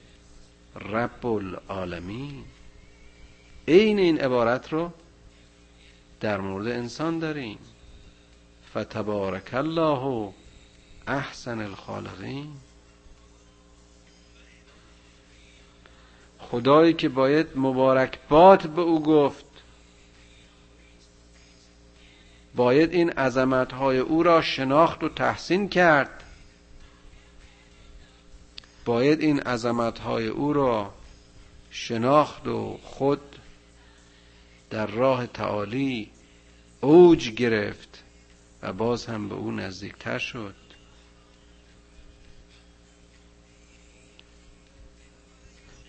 رب 0.77 1.27
العالمین. 1.27 2.45
عین 3.69 3.99
این 3.99 4.21
عبارت 4.21 4.73
رو 4.73 4.93
در 6.21 6.41
مورد 6.41 6.67
انسان 6.67 7.19
داریم. 7.19 7.59
فتبارک 8.71 9.55
الله 9.55 10.33
احسن 11.07 11.61
الخالقین. 11.61 12.53
خدایی 16.39 16.93
که 16.93 17.09
باید 17.09 17.47
مبارکبات 17.57 18.67
به 18.67 18.83
او 18.83 19.03
گفت. 19.03 19.45
باید 22.55 22.93
این 22.93 23.11
عظمتهای 23.11 23.99
او 23.99 24.23
را 24.23 24.43
شناخت 24.43 25.05
و 25.05 25.09
تحسین 25.09 25.69
کرد. 25.69 26.25
باید 28.85 29.21
این 29.21 29.41
عظمتهای 29.41 30.27
او 30.27 30.53
را 30.53 30.95
شناخت 31.71 32.47
و 32.47 32.79
خود 32.83 33.28
در 34.71 34.87
راه 34.87 35.27
تعالی 35.27 36.11
اوج 36.81 37.31
گرفت 37.31 38.05
و 38.63 38.73
باز 38.73 39.07
هم 39.07 39.29
به 39.29 39.35
او 39.35 39.53
نزدیکتر 39.53 40.19
شد. 40.19 40.55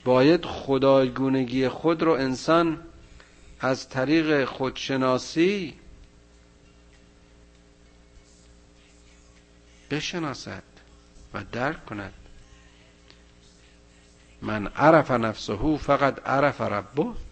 باید 0.03 0.45
خدایگونگی 0.45 1.67
خود 1.67 2.01
رو 2.01 2.11
انسان 2.11 2.79
از 3.59 3.89
طریق 3.89 4.45
خودشناسی 4.45 5.73
بشناسد 9.91 10.63
و 11.33 11.43
درک 11.51 11.85
کند. 11.85 12.13
من 14.41 14.67
عرف 14.67 15.11
نفسه 15.11 15.77
فقط 15.77 16.27
عرف 16.27 16.61
ربه. 16.61 17.28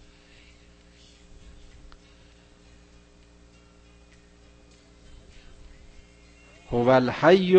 هو 6.71 6.89
الحی 6.89 7.53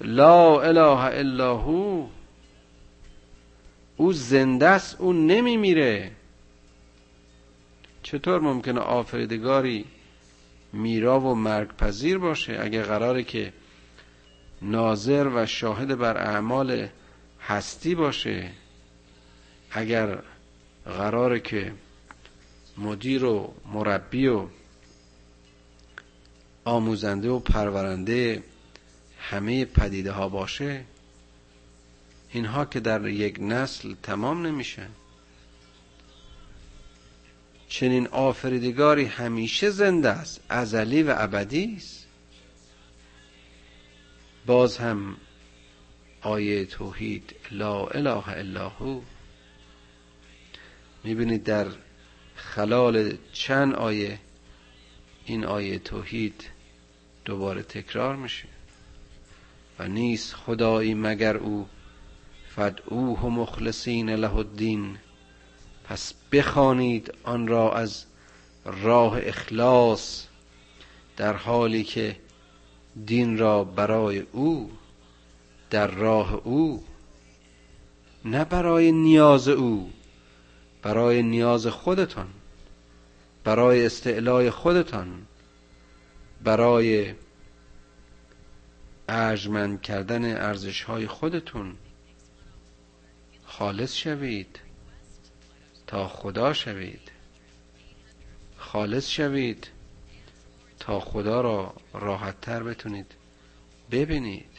لا 0.00 0.60
اله 0.62 1.04
الا 1.04 1.56
هو. 1.56 2.06
او 3.96 4.12
زنده 4.12 4.66
است 4.68 5.00
او 5.00 5.12
نمیمیره. 5.12 6.10
چطور 8.02 8.40
ممکنه 8.40 8.80
آفریدگاری 8.80 9.84
میرا 10.72 11.20
و 11.20 11.34
مرگ 11.34 11.76
پذیر 11.76 12.18
باشه؟ 12.18 12.58
اگه 12.60 12.82
قراره 12.82 13.22
که 13.22 13.52
ناظر 14.62 15.28
و 15.34 15.46
شاهد 15.46 15.98
بر 15.98 16.16
اعمال 16.16 16.88
هستی 17.40 17.94
باشه. 17.94 18.50
اگر 19.70 20.18
قراره 20.84 21.40
که 21.40 21.72
مدیر 22.78 23.24
و 23.24 23.54
مربی 23.72 24.26
و 24.26 24.46
آموزنده 26.64 27.28
و 27.28 27.38
پرورنده 27.38 28.42
همه 29.18 29.64
پدیده 29.64 30.12
ها 30.12 30.28
باشه 30.28 30.84
اینها 32.32 32.64
که 32.64 32.80
در 32.80 33.06
یک 33.06 33.36
نسل 33.40 33.94
تمام 34.02 34.46
نمیشن. 34.46 34.88
چنین 37.68 38.06
آفریدگاری 38.06 39.04
همیشه 39.04 39.70
زنده 39.70 40.08
است 40.08 40.40
ازلی 40.48 41.02
و 41.02 41.14
ابدی 41.18 41.74
است. 41.76 42.06
باز 44.46 44.78
هم 44.78 45.16
آیه 46.22 46.64
توحید 46.64 47.34
لا 47.50 47.86
اله 47.86 48.28
الا 48.28 48.68
هو. 48.68 49.00
می‌بینید 51.04 51.44
در 51.44 51.66
خلال 52.36 53.16
چند 53.32 53.74
آیه 53.74 54.18
این 55.24 55.44
آیه 55.44 55.78
توحید 55.78 56.44
دوباره 57.24 57.62
تکرار 57.62 58.16
میشه. 58.16 58.48
و 59.78 59.88
نیست 59.88 60.34
خدایی 60.34 60.94
مگر 60.94 61.36
او؟ 61.36 61.66
فدعوه 62.56 63.26
مخلصین 63.26 64.10
له 64.10 64.36
الدین. 64.36 64.98
پس 65.84 66.14
بخوانید 66.32 67.14
آن 67.22 67.46
را 67.46 67.72
از 67.72 68.04
راه 68.64 69.18
اخلاص 69.22 70.26
در 71.16 71.36
حالی 71.36 71.84
که 71.84 72.16
دین 73.06 73.38
را 73.38 73.64
برای 73.64 74.18
او 74.32 74.70
در 75.70 75.86
راه 75.86 76.34
او 76.34 76.84
نه 78.24 78.44
برای 78.44 78.92
نیاز 78.92 79.48
او 79.48 79.90
برای 80.82 81.22
نیاز 81.22 81.66
خودتان. 81.66 82.28
برای 83.44 83.86
استعلای 83.86 84.50
خودتان 84.50 85.26
برای 86.44 87.14
ارجمند 89.08 89.82
کردن 89.82 90.36
ارزش 90.36 90.82
های 90.82 91.06
خودتون 91.06 91.76
خالص 93.44 93.94
شوید 93.94 94.60
تا 95.86 96.08
خدا 96.08 96.52
شوید. 96.52 97.10
خالص 98.56 99.08
شوید 99.08 99.68
تا 100.78 101.00
خدا 101.00 101.40
را 101.40 101.74
راحت 101.94 102.40
تر 102.40 102.62
بتونید 102.62 103.14
ببینید. 103.90 104.58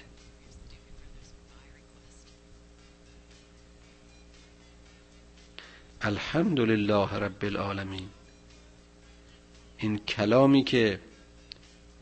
الحمد 6.02 6.60
لله 6.60 7.14
رب 7.14 7.44
العالمین. 7.44 8.10
این 9.78 9.98
کلامی 9.98 10.64
که 10.64 11.00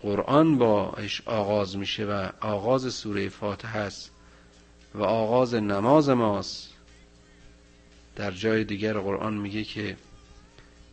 قرآن 0.01 0.57
باش 0.57 1.21
آغاز 1.25 1.77
میشه 1.77 2.05
و 2.05 2.29
آغاز 2.41 2.93
سوره 2.93 3.29
فاتحه 3.29 3.77
است 3.77 4.11
و 4.95 5.03
آغاز 5.03 5.53
نماز 5.53 6.09
ماست 6.09 6.73
در 8.15 8.31
جای 8.31 8.63
دیگر 8.63 8.93
قرآن 8.93 9.33
میگه 9.33 9.63
که 9.63 9.97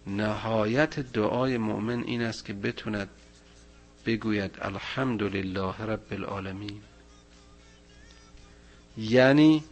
نهایت 0.06 1.00
دعای 1.00 1.58
مؤمن 1.58 2.02
این 2.02 2.22
است 2.22 2.44
که 2.44 2.52
بتوند 2.52 3.08
بگوید 4.06 4.58
الحمد 4.60 5.22
لله 5.22 5.80
رب 5.80 6.06
العالمین. 6.10 6.80
یعنی 8.98 9.64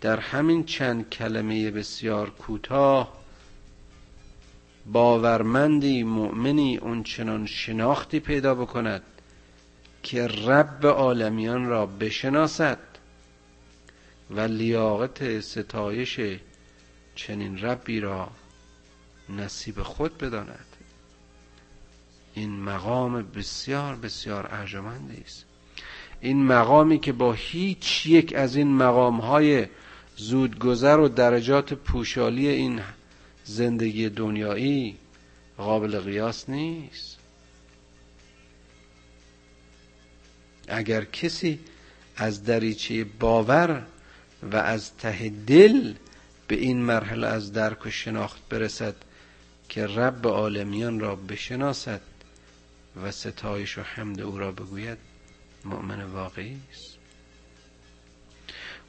در 0.00 0.20
همین 0.20 0.64
چند 0.64 1.10
کلمه 1.10 1.70
بسیار 1.70 2.30
کوتاه 2.30 3.23
باورمندی 4.86 6.02
مؤمنی 6.02 6.76
اون 6.76 7.02
چنان 7.02 7.46
شناختی 7.46 8.20
پیدا 8.20 8.54
بکند 8.54 9.02
که 10.02 10.26
رب 10.26 10.86
عالمیان 10.86 11.66
را 11.66 11.86
بشناسد. 11.86 12.78
و 14.30 14.40
لیاقت 14.40 15.40
ستایش 15.40 16.20
چنین 17.14 17.58
ربی 17.58 18.00
را 18.00 18.30
نصیب 19.28 19.82
خود 19.82 20.18
بداند. 20.18 20.66
این 22.34 22.60
مقام 22.60 23.22
بسیار 23.22 23.96
بسیار 23.96 24.48
ارجمندی 24.50 25.22
است. 25.26 25.44
این 26.20 26.44
مقامی 26.44 26.98
که 26.98 27.12
با 27.12 27.32
هیچ 27.32 28.06
یک 28.06 28.34
از 28.34 28.56
این 28.56 28.76
مقام 28.76 29.20
های 29.20 29.66
زودگذر 30.16 30.98
و 30.98 31.08
درجات 31.08 31.74
پوشالی 31.74 32.48
این 32.48 32.80
زندگی 33.44 34.08
دنیایی 34.08 34.96
قابل 35.56 36.00
قیاس 36.00 36.48
نیست. 36.48 37.18
اگر 40.68 41.04
کسی 41.04 41.58
از 42.16 42.44
دریچه 42.44 43.04
باور 43.04 43.86
و 44.52 44.56
از 44.56 44.96
ته 44.96 45.28
دل 45.46 45.94
به 46.48 46.56
این 46.56 46.82
مرحله 46.82 47.26
از 47.26 47.52
درک 47.52 47.86
و 47.86 47.90
شناخت 47.90 48.48
برسد 48.48 48.94
که 49.68 49.86
رب 49.86 50.26
عالمیان 50.26 51.00
را 51.00 51.16
بشناسد 51.16 52.00
و 53.02 53.12
ستایش 53.12 53.78
و 53.78 53.82
حمد 53.82 54.20
او 54.20 54.38
را 54.38 54.52
بگوید 54.52 54.98
مؤمن 55.64 56.02
واقعی 56.02 56.58
است. 56.72 56.93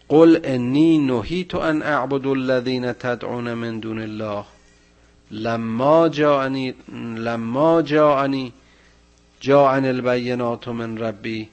قل 0.09 0.39
انی 0.43 0.97
نهیت 0.97 1.55
ان 1.55 1.81
اعبد 1.81 2.27
الذین 2.27 2.93
تدعون 2.93 3.53
من 3.53 3.79
دون 3.79 3.99
الله. 3.99 4.45
لما 5.31 6.07
جاءنی 6.07 6.73
لما 7.17 7.81
جاءنی 7.81 8.53
جاءنی 9.39 9.87
البینات 9.87 10.67
من 10.67 10.97
ربی 10.97 11.49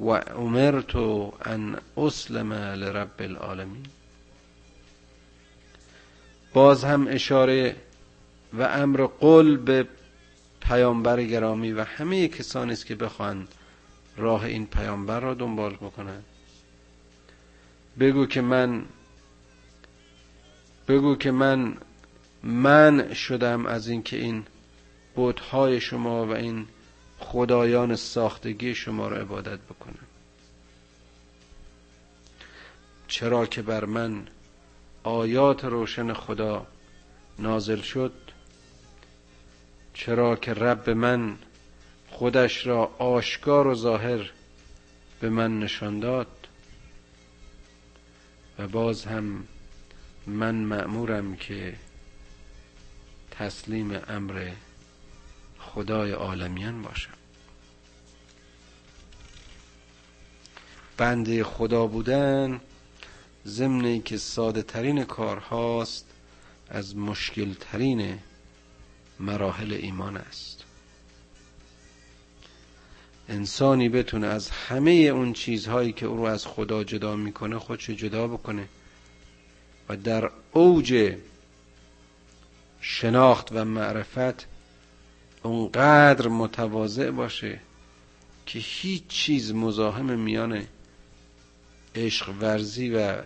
و 0.00 0.08
امرت 0.10 0.96
ان 1.46 1.76
اسلم 1.96 2.52
لرب 2.52 3.20
العالمین. 3.20 3.86
باز 6.54 6.84
هم 6.84 7.06
اشاره 7.08 7.76
و 8.52 8.62
امر 8.62 9.06
قل 9.06 9.56
به 9.56 9.86
پیامبر 10.60 11.22
گرامی 11.22 11.72
و 11.72 11.84
همه 11.84 12.28
کسانی 12.28 12.72
است 12.72 12.86
که 12.86 12.94
بخواهند 12.94 13.48
راه 14.16 14.44
این 14.44 14.66
پیامبر 14.66 15.20
را 15.20 15.34
دنبال 15.34 15.74
بکنند. 15.74 16.24
بگو 18.00 18.26
که 18.26 18.40
من 18.40 18.84
بگو 20.88 21.16
که 21.16 21.30
من 21.30 21.76
من 22.42 23.14
شدم 23.14 23.66
از 23.66 23.88
اینکه 23.88 24.16
این 24.16 24.44
بودهای 25.14 25.80
شما 25.80 26.26
و 26.26 26.30
این 26.30 26.66
خدایان 27.18 27.96
ساختگی 27.96 28.74
شما 28.74 29.08
را 29.08 29.16
عبادت 29.16 29.58
بکنم. 29.58 30.06
چرا 33.08 33.46
که 33.46 33.62
بر 33.62 33.84
من 33.84 34.26
آیات 35.04 35.64
روشن 35.64 36.12
خدا 36.12 36.66
نازل 37.38 37.80
شد؟ 37.80 38.12
چرا 39.94 40.36
که 40.36 40.54
رب 40.54 40.90
من 40.90 41.36
خودش 42.10 42.66
را 42.66 42.84
آشکار 42.98 43.66
و 43.66 43.74
ظاهر 43.74 44.30
به 45.20 45.30
من 45.30 45.58
نشان 45.58 46.00
داد؟ 46.00 46.43
و 48.58 48.68
باز 48.68 49.04
هم 49.04 49.48
من 50.26 50.54
مأمورم 50.54 51.36
که 51.36 51.74
تسلیم 53.30 54.00
امر 54.08 54.50
خدای 55.58 56.12
عالمیان 56.12 56.82
باشم. 56.82 57.10
بنده 60.96 61.44
خدا 61.44 61.86
بودن 61.86 62.60
ضمن 63.46 64.02
که 64.02 64.16
ساده 64.16 64.62
ترین 64.62 65.04
کار 65.04 65.38
هاست 65.38 66.06
از 66.68 66.96
مشکل 66.96 67.54
ترین 67.54 68.18
مراحل 69.20 69.72
ایمان 69.72 70.16
است. 70.16 70.63
انسانی 73.28 73.88
بتونه 73.88 74.26
از 74.26 74.50
همه 74.50 74.90
اون 74.90 75.32
چیزهایی 75.32 75.92
که 75.92 76.06
او 76.06 76.16
رو 76.16 76.22
از 76.22 76.46
خدا 76.46 76.84
جدا 76.84 77.16
می‌کنه 77.16 77.58
خودش 77.58 77.90
جدا 77.90 78.28
بکنه 78.28 78.68
و 79.88 79.96
در 79.96 80.30
اوج 80.52 81.16
شناخت 82.80 83.48
و 83.52 83.64
معرفت 83.64 84.46
اونقدر 85.42 86.28
متواضع 86.28 87.10
باشه 87.10 87.60
که 88.46 88.58
هیچ 88.58 89.06
چیز 89.06 89.52
مزاحم 89.52 90.18
میان 90.18 90.64
عشق 91.94 92.28
ورزی 92.40 92.90
و 92.90 93.22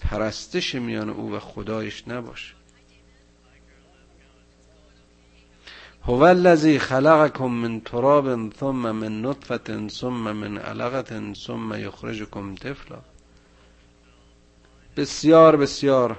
پرستش 0.00 0.74
میان 0.74 1.10
او 1.10 1.32
و 1.32 1.38
خدایش 1.38 2.08
نباشه. 2.08 2.54
هو 6.06 6.22
الذی 6.22 6.78
خلقکم 6.78 7.46
من 7.46 7.80
تراب 7.80 8.52
ثم 8.52 8.90
من 8.90 9.22
نطفه 9.22 9.88
ثم 9.88 10.32
من 10.32 10.58
علقه 10.58 11.34
ثم 11.34 11.74
یخرجکم 11.74 12.54
طفلا. 12.54 12.98
بسیار 14.96 15.56
بسیار. 15.56 16.18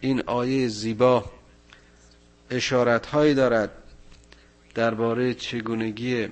این 0.00 0.22
آیه 0.26 0.68
زیبا 0.68 1.24
اشارت 2.50 3.06
هایی 3.06 3.34
دارد 3.34 3.70
درباره 4.74 5.34
چگونگی 5.34 6.28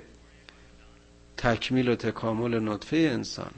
تکمیل 1.36 1.88
و 1.88 1.96
تکامل 1.96 2.60
نطفه 2.60 2.96
انسان. 2.96 3.50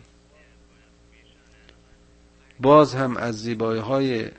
باز 2.61 2.95
هم 2.95 3.17
از 3.17 3.43
زیبایی 3.43 3.81
های 3.81 4.31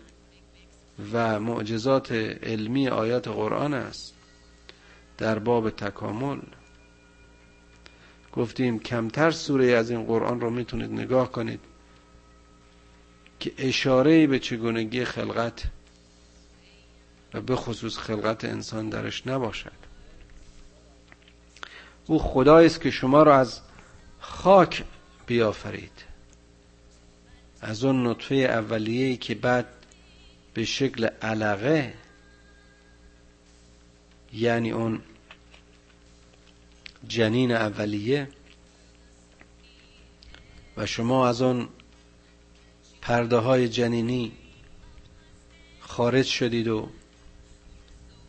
و 1.13 1.39
معجزات 1.39 2.11
علمی 2.11 2.87
آیات 2.87 3.27
قرآن 3.27 3.73
است. 3.73 4.18
در 5.19 5.39
باب 5.39 5.69
تکامل. 5.69 6.39
گفتیم 8.33 8.79
کمتر 8.79 9.31
سوره 9.31 9.65
از 9.65 9.89
این 9.89 10.03
قرآن 10.03 10.41
رو 10.41 10.49
می‌تونید 10.49 10.91
نگاه 10.91 11.31
کنید 11.31 11.59
که 13.39 13.51
اشاره 13.57 14.27
به 14.27 14.39
چگونگی 14.39 15.05
خلقت 15.05 15.63
و 17.33 17.41
به 17.41 17.55
خصوص 17.55 17.97
خلقت 17.97 18.45
انسان 18.45 18.89
درش 18.89 19.27
نباشد. 19.27 19.71
او 22.05 22.19
خدایی 22.19 22.65
است 22.65 22.81
که 22.81 22.91
شما 22.91 23.23
را 23.23 23.37
از 23.37 23.61
خاک 24.19 24.83
بیافرید. 25.27 26.03
از 27.61 27.83
اون 27.83 28.07
نطفه 28.07 28.35
اولیه‌ای 28.35 29.17
که 29.17 29.35
بعد 29.35 29.65
به 30.53 30.65
شکل 30.65 31.05
علقه 31.21 31.93
یعنی 34.33 34.71
اون 34.71 35.01
جنین 37.07 37.51
اولیه 37.51 38.27
و 40.77 40.85
شما 40.85 41.27
از 41.27 41.41
اون 41.41 41.69
پرده 43.01 43.37
های 43.37 43.69
جنینی 43.69 44.31
خارج 45.79 46.25
شدید 46.25 46.67
و 46.67 46.89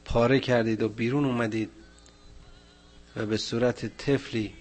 پاره 0.04 0.40
کردید 0.40 0.82
و 0.82 0.88
بیرون 0.88 1.24
اومدید 1.24 1.70
و 3.16 3.26
به 3.26 3.36
صورت 3.36 3.96
طفلی 3.96 4.54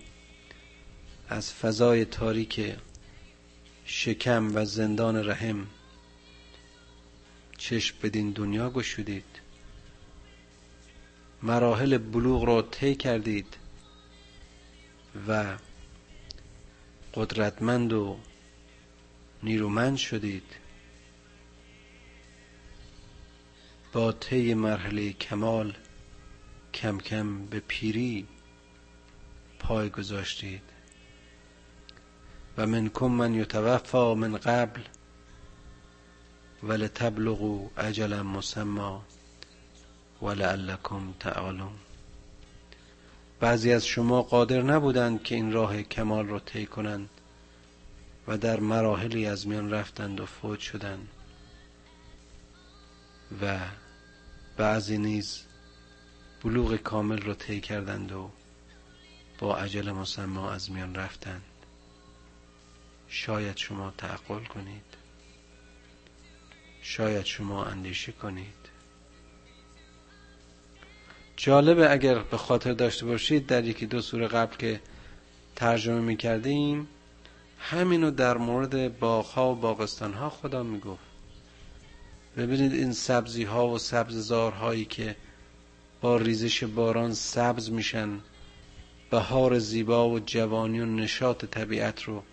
از 1.30 1.54
فضای 1.54 2.06
تاریک 2.06 2.76
شکم 3.86 4.52
و 4.56 4.66
زندان 4.66 5.16
رحم 5.30 5.68
چشم 7.58 7.98
بدین 8.04 8.32
دنیا 8.32 8.70
گشودید. 8.70 9.39
مراحل 11.44 11.98
بلوغ 11.98 12.44
را 12.44 12.62
طی 12.62 12.96
کردید 12.96 13.58
و 15.28 15.58
قدرتمند 17.14 17.94
و 17.94 18.18
نیرومند 19.44 19.98
شدید. 19.98 20.56
با 23.94 24.12
طی 24.12 24.54
مرحله 24.54 25.14
کمال 25.14 25.78
کم 26.74 26.98
کم 26.98 27.46
به 27.46 27.60
پیری 27.60 28.28
پای 29.60 29.90
گذاشتید. 29.90 30.64
و 32.58 32.68
منکم 32.68 33.08
من 33.08 33.34
یتوفا 33.34 34.16
من 34.16 34.38
قبل 34.38 34.82
ولتبلغوا 36.64 37.70
اجلا 37.78 38.24
مسما. 38.24 39.06
ولعلکم 40.22 41.14
تعالون 41.20 41.74
بعضی 43.40 43.74
از 43.74 43.86
شما 43.86 44.22
قادر 44.22 44.62
نبودند 44.62 45.24
که 45.24 45.36
این 45.36 45.52
راه 45.52 45.84
کمال 45.84 46.28
را 46.28 46.40
طی 46.40 46.66
کنند 46.66 47.10
و 48.28 48.38
در 48.38 48.60
مراحلی 48.60 49.26
از 49.26 49.48
میان 49.48 49.72
رفتند 49.72 50.20
و 50.20 50.26
فوت 50.26 50.60
شدند 50.60 51.08
و 53.42 53.60
بعضی 54.58 54.98
نیز 54.98 55.44
بلوغ 56.44 56.76
کامل 56.76 57.18
را 57.22 57.34
طی 57.34 57.62
کردند 57.62 58.12
و 58.12 58.30
با 59.40 59.58
عجل 59.58 59.92
مسما 59.92 60.52
از 60.52 60.72
میان 60.72 60.96
رفتند. 60.96 61.44
شاید 63.08 63.58
شما 63.58 63.94
تعقل 63.98 64.44
کنید. 64.44 64.84
شاید 66.82 67.26
شما 67.26 67.66
اندیشه 67.66 68.12
کنید. 68.12 68.69
جالبه 71.42 71.92
اگر 71.92 72.20
به 72.20 72.38
خاطر 72.38 72.74
داشته 72.74 73.06
باشید 73.06 73.46
در 73.46 73.66
یکی 73.66 73.86
دو 73.86 74.02
سوره 74.02 74.28
قبل 74.28 74.56
که 74.56 74.80
ترجمه 75.56 76.00
می 76.00 76.18
کردیم 76.18 76.88
همینو 77.60 78.12
در 78.12 78.38
مورد 78.38 79.00
باغها 79.00 79.52
و 79.52 79.56
باغستانها 79.56 80.30
خدا 80.30 80.64
می 80.64 80.80
گفت 80.80 81.04
ببینید 82.38 82.74
این 82.74 82.94
سبزی 82.94 83.44
ها 83.44 83.68
و 83.68 83.78
سبززارهایی 83.78 84.86
که 84.86 85.16
با 86.02 86.18
ریزش 86.18 86.64
باران 86.64 87.14
سبز 87.14 87.72
میشن 87.72 88.10
بهار 89.12 89.60
زیبا 89.60 90.10
و 90.10 90.20
جوانی 90.20 90.80
و 90.80 90.86
نشاط 90.86 91.46
طبیعت 91.46 92.04
رو. 92.04 92.24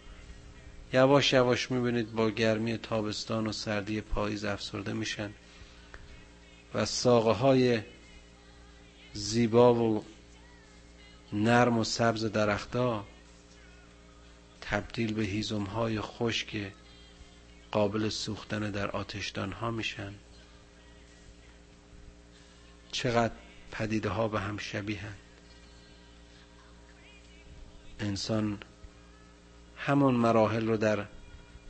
یواش 0.92 1.33
یواش 1.33 1.71
می‌بینید 1.71 2.12
با 2.12 2.31
گرمی 2.31 2.79
تابستان 2.79 3.47
و 3.47 3.53
سردی 3.53 4.01
پاییز 4.01 4.45
افسرده 4.45 4.92
میشن. 4.92 5.31
و 6.75 6.85
ساقه 6.85 7.33
های 7.33 7.81
زیبا 9.16 9.74
و 9.74 10.05
نرم 11.33 11.79
و 11.79 11.85
سبز 11.85 12.24
درختها 12.24 13.07
تبدیل 14.61 15.14
به 15.14 15.22
هیزم 15.22 15.62
های 15.64 16.00
خشک 16.00 16.72
قابل 17.70 18.09
سوختن 18.09 18.70
در 18.70 18.90
آتشدان 18.90 19.52
ها 19.52 19.70
میشن. 19.70 20.14
چقدر 22.92 23.35
پدیده 23.70 24.09
ها 24.09 24.29
به 24.29 24.40
هم 24.40 24.59
شبیه 24.59 25.00
انسان 28.00 28.59
همون 29.76 30.14
مراحل 30.14 30.66
رو 30.66 30.76
در 30.76 31.07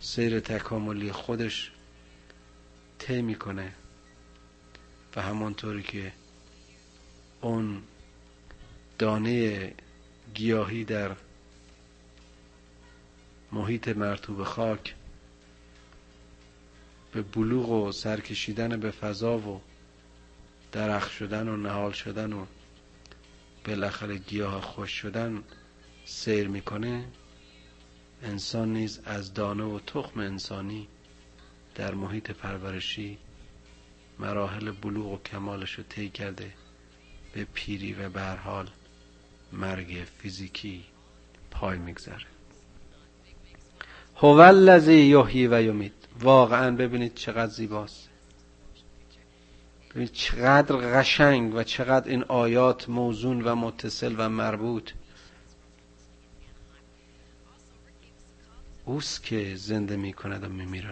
سیر 0.00 0.40
تکاملی 0.40 1.12
خودش 1.12 1.72
طی 2.98 3.22
می‌کنه 3.22 3.72
و 5.16 5.22
همونطوری 5.22 5.82
که 5.82 6.12
اون 7.40 7.83
دانه 8.99 9.72
گیاهی 10.35 10.85
در 10.85 11.16
محیط 13.53 13.88
مرتوب 13.88 14.44
خاک 14.44 14.94
به 17.12 17.22
بلوغ 17.22 17.70
و 17.70 17.92
سرکشیدن 17.92 18.81
به 18.81 18.90
فضا 18.90 19.38
و 19.38 19.61
درخت 20.72 21.11
شدن 21.11 21.49
و 21.49 21.57
نهال 21.57 21.92
شدن 21.92 22.33
و 22.33 22.46
بالاخره 23.64 24.18
گیاه 24.18 24.61
خوش 24.61 24.90
شدن 24.90 25.42
سیر 26.05 26.49
می‌کنه 26.49 27.05
انسان 28.22 28.72
نیز 28.72 29.01
از 29.05 29.35
دانه 29.35 29.64
و 29.64 29.81
تخم 29.81 30.20
انسانی 30.20 30.88
در 31.75 31.94
محیط 31.94 32.31
پرورشی 32.31 33.18
مراحل 34.18 34.70
بلوغ 34.70 35.07
و 35.12 35.18
کمالش 35.18 35.72
رو 35.72 35.85
طی 35.88 36.09
کرده. 36.09 36.53
به 37.37 37.46
پیری 37.55 37.92
و 37.92 38.09
به 38.09 38.22
حال 38.22 38.70
مرگ 39.53 40.07
فیزیکی 40.18 40.85
پای 41.51 41.79
میگذره 41.79 42.27
هو 44.16 44.27
الذی 44.27 44.94
یحیی 44.94 45.46
و 45.46 45.62
یمیت. 45.62 45.92
واقعا 46.20 46.77
ببینید 46.77 47.14
چقدر 47.14 47.53
زیباست. 47.53 48.09
ببینید 49.90 50.12
چقدر 50.12 50.77
قشنگ 50.77 51.55
و 51.55 51.62
چقدر 51.62 52.09
این 52.09 52.25
آیات 52.25 52.88
موزون 52.88 53.42
و 53.42 53.55
متصل 53.55 54.14
و 54.18 54.29
مربوط. 54.29 54.90
اوست 58.85 59.22
که 59.22 59.53
زنده 59.57 59.96
می 59.96 60.12
کند 60.12 60.44
و 60.44 60.49
می 60.49 60.83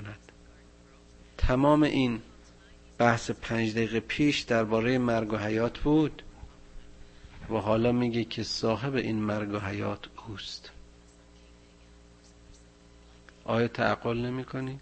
تمام 1.38 1.82
این 1.82 2.22
بحث 2.98 3.30
پنج 3.30 3.72
دقیقه 3.72 4.00
پیش 4.00 4.40
درباره 4.40 4.98
مرگ 4.98 5.32
و 5.32 5.36
حیات 5.36 5.78
بود. 5.78 6.22
و 7.50 7.54
حالا 7.54 7.92
میگه 7.92 8.24
که 8.24 8.42
صاحب 8.42 8.94
این 8.94 9.22
مرگ 9.22 9.54
و 9.54 9.58
حیات 9.58 10.06
اوست. 10.28 10.70
آیا 13.44 13.68
تعقل 13.68 14.18
نمی 14.18 14.44
کنید؟ 14.44 14.80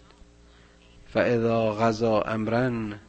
فاذا 1.13 1.73
غذا 1.73 2.21
امرن 2.21 2.99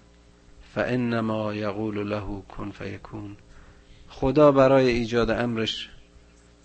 فانما 0.75 1.55
یقول 1.55 2.09
له 2.09 2.43
کن 2.49 2.71
فیکون 2.71 3.37
خدا 4.09 4.53
برای 4.53 4.91
ایجاد 4.91 5.31
امرش 5.31 5.91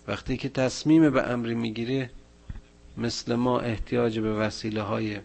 وقتی 0.08 0.36
که 0.36 0.48
تصمیم 0.48 1.10
به 1.10 1.22
امری 1.30 1.54
می‌گیره 1.54 2.10
مثل 2.96 3.34
ما 3.34 3.60
احتیاج 3.60 4.18
به 4.18 4.32
وسیله 4.32 4.82
های 4.82 5.20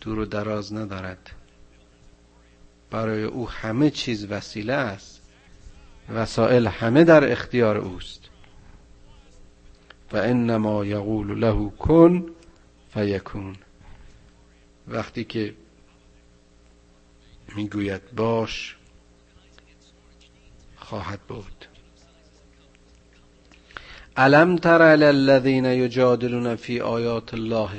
دور 0.00 0.18
و 0.18 0.24
دراز 0.24 0.72
ندارد. 0.72 1.30
برای 2.90 3.22
او 3.24 3.50
همه 3.50 3.90
چیز 3.90 4.26
وسیله 4.30 4.72
است. 4.72 5.22
وسائل 6.14 6.66
همه 6.66 7.04
در 7.04 7.32
اختیار 7.32 7.76
اوست. 7.76 8.20
و 10.12 10.16
انما 10.16 10.84
یقول 10.84 11.38
له 11.38 11.70
کن 11.70 12.26
فیکون. 12.94 13.56
وقتی 14.88 15.24
که 15.24 15.54
می‌گوید 17.56 18.02
باش 18.16 18.76
خواهد 20.76 21.20
بود. 21.20 21.66
علم 24.16 24.56
تر 24.56 24.82
الذین 24.82 25.64
یجادلون 25.64 26.56
فی 26.56 26.80
آیات 26.80 27.34
الله 27.34 27.70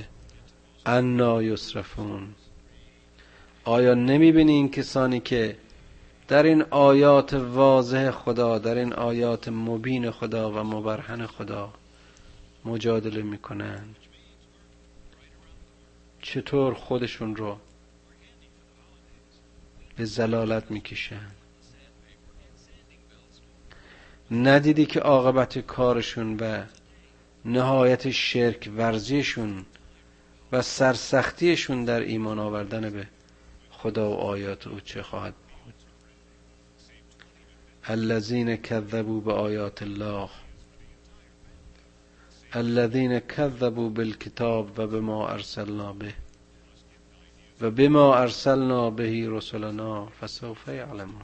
انا 0.85 1.43
یصرفون؟ 1.43 2.35
آیا 3.63 3.93
نمی‌بینی 3.93 4.51
این 4.51 4.71
کسانی 4.71 5.19
که 5.19 5.57
در 6.27 6.43
این 6.43 6.61
آیات 6.61 7.33
واضح 7.33 8.11
خدا 8.11 8.59
در 8.59 8.75
این 8.75 8.93
آیات 8.93 9.47
مبین 9.47 10.11
خدا 10.11 10.51
و 10.51 10.55
مبرهن 10.55 11.25
خدا 11.25 11.73
مجادله 12.65 13.21
می‌کنند 13.21 13.95
چطور 16.21 16.73
خودشون 16.73 17.35
رو 17.35 17.57
به 19.95 20.05
زلالت 20.05 20.71
می‌کشن؟ 20.71 21.27
ندیدی 24.31 24.85
که 24.85 24.99
عاقبت 24.99 25.59
کارشون 25.59 26.37
و 26.39 26.63
نهایت 27.45 28.11
شرک 28.11 28.69
ورزیشون 28.77 29.65
و 30.51 30.61
سرسختیشون 30.61 31.85
در 31.85 31.99
ایمان 31.99 32.39
آوردن 32.39 32.89
به 32.89 33.07
خدا 33.71 34.09
و 34.09 34.13
آیات 34.13 34.67
او 34.67 34.79
چه 34.79 35.03
خواهد 35.03 35.33
بود 37.87 37.99
الذین 37.99 38.55
کذبوا 38.55 39.19
به 39.19 39.33
آیات 39.33 39.81
الله. 39.81 40.29
الذين 42.53 43.19
كذبوا 43.19 43.89
بالكتاب 43.89 44.79
و 44.79 44.87
بما 44.87 45.29
ارسلنا 45.29 45.93
به. 45.93 46.13
و 47.61 47.71
بما 47.71 48.15
ارسلنا 48.15 48.89
به 48.89 49.29
رسلنا 49.29 50.05
فسوف 50.05 50.67
یعلمون 50.67 51.21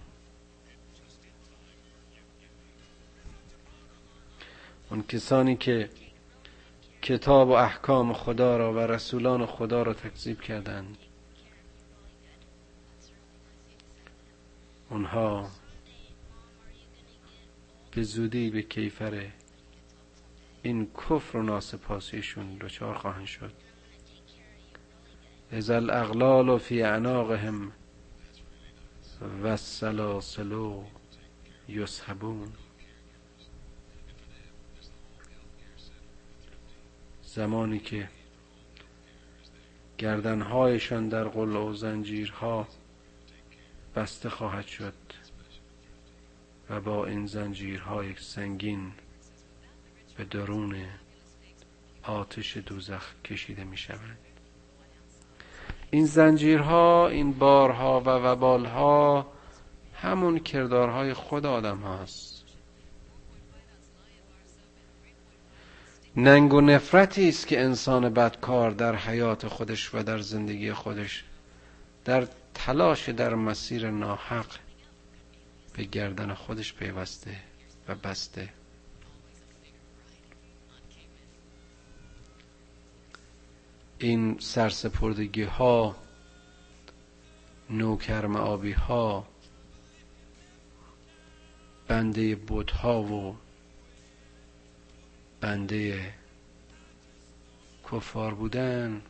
اون 4.89 5.03
کسانی 5.03 5.55
که 5.55 5.89
کتاب 7.01 7.47
و 7.47 7.51
احکام 7.51 8.13
خدا 8.13 8.57
را 8.57 8.73
و 8.73 8.79
رسولان 8.79 9.45
خدا 9.45 9.83
را 9.83 9.93
تکذیب 9.93 10.41
کردند 10.41 10.97
اونها 14.89 15.49
به 17.95 18.03
زودی 18.03 18.49
به 18.49 18.61
کیفر 18.61 19.31
این 20.63 20.91
کفر 20.93 21.37
و 21.37 21.43
ناسپاسیشون 21.43 22.57
دچار 22.57 22.95
خواهند 22.95 23.25
شد. 23.25 23.53
از 25.51 25.69
الاغلال 25.69 26.57
فی 26.57 26.81
اعناقهم 26.81 27.71
و 29.43 29.47
السلاسل 29.47 30.81
یسحبون. 31.69 32.53
زمانی 37.23 37.79
که 37.79 38.09
گردنهایشان 39.97 41.09
در 41.09 41.23
قل 41.23 41.55
و 41.55 41.73
زنجیرها 41.73 42.67
بسته 43.95 44.29
خواهد 44.29 44.67
شد. 44.67 45.02
با 46.79 47.05
این 47.05 47.25
زنجیرهای 47.25 48.15
سنگین 48.15 48.91
به 50.17 50.23
درون 50.23 50.75
آتش 52.03 52.57
دوزخ 52.57 53.13
کشیده 53.23 53.63
می 53.63 53.77
شود 53.77 54.17
این 55.91 56.05
زنجیرها 56.05 57.07
این 57.07 57.33
بارها 57.33 57.99
و 57.99 58.09
وبالها 58.09 59.27
همون 59.93 60.39
کردارهای 60.39 61.13
خود 61.13 61.45
آدم 61.45 61.77
هاست. 61.77 62.43
ننگ 66.15 66.53
و 66.53 66.61
نفرتی 66.61 67.29
است 67.29 67.47
که 67.47 67.61
انسان 67.61 68.09
بدکار 68.09 68.71
در 68.71 68.95
حیات 68.95 69.47
خودش 69.47 69.95
و 69.95 70.03
در 70.03 70.19
زندگی 70.19 70.73
خودش 70.73 71.23
در 72.05 72.27
تلاش 72.53 73.09
در 73.09 73.35
مسیر 73.35 73.89
ناحق 73.91 74.45
به 75.73 75.83
گردن 75.83 76.33
خودش 76.33 76.73
پیوسته 76.73 77.37
و 77.87 77.95
بسته. 77.95 78.49
این 83.99 84.39
سرسپردگی 84.39 85.43
ها 85.43 85.95
نوکرم 87.69 88.35
آبی 88.35 88.71
ها 88.71 89.27
بنده 91.87 92.37
ها 92.73 93.03
و 93.03 93.37
بنده 95.41 96.13
کفار 97.91 98.33
بودن 98.33 99.01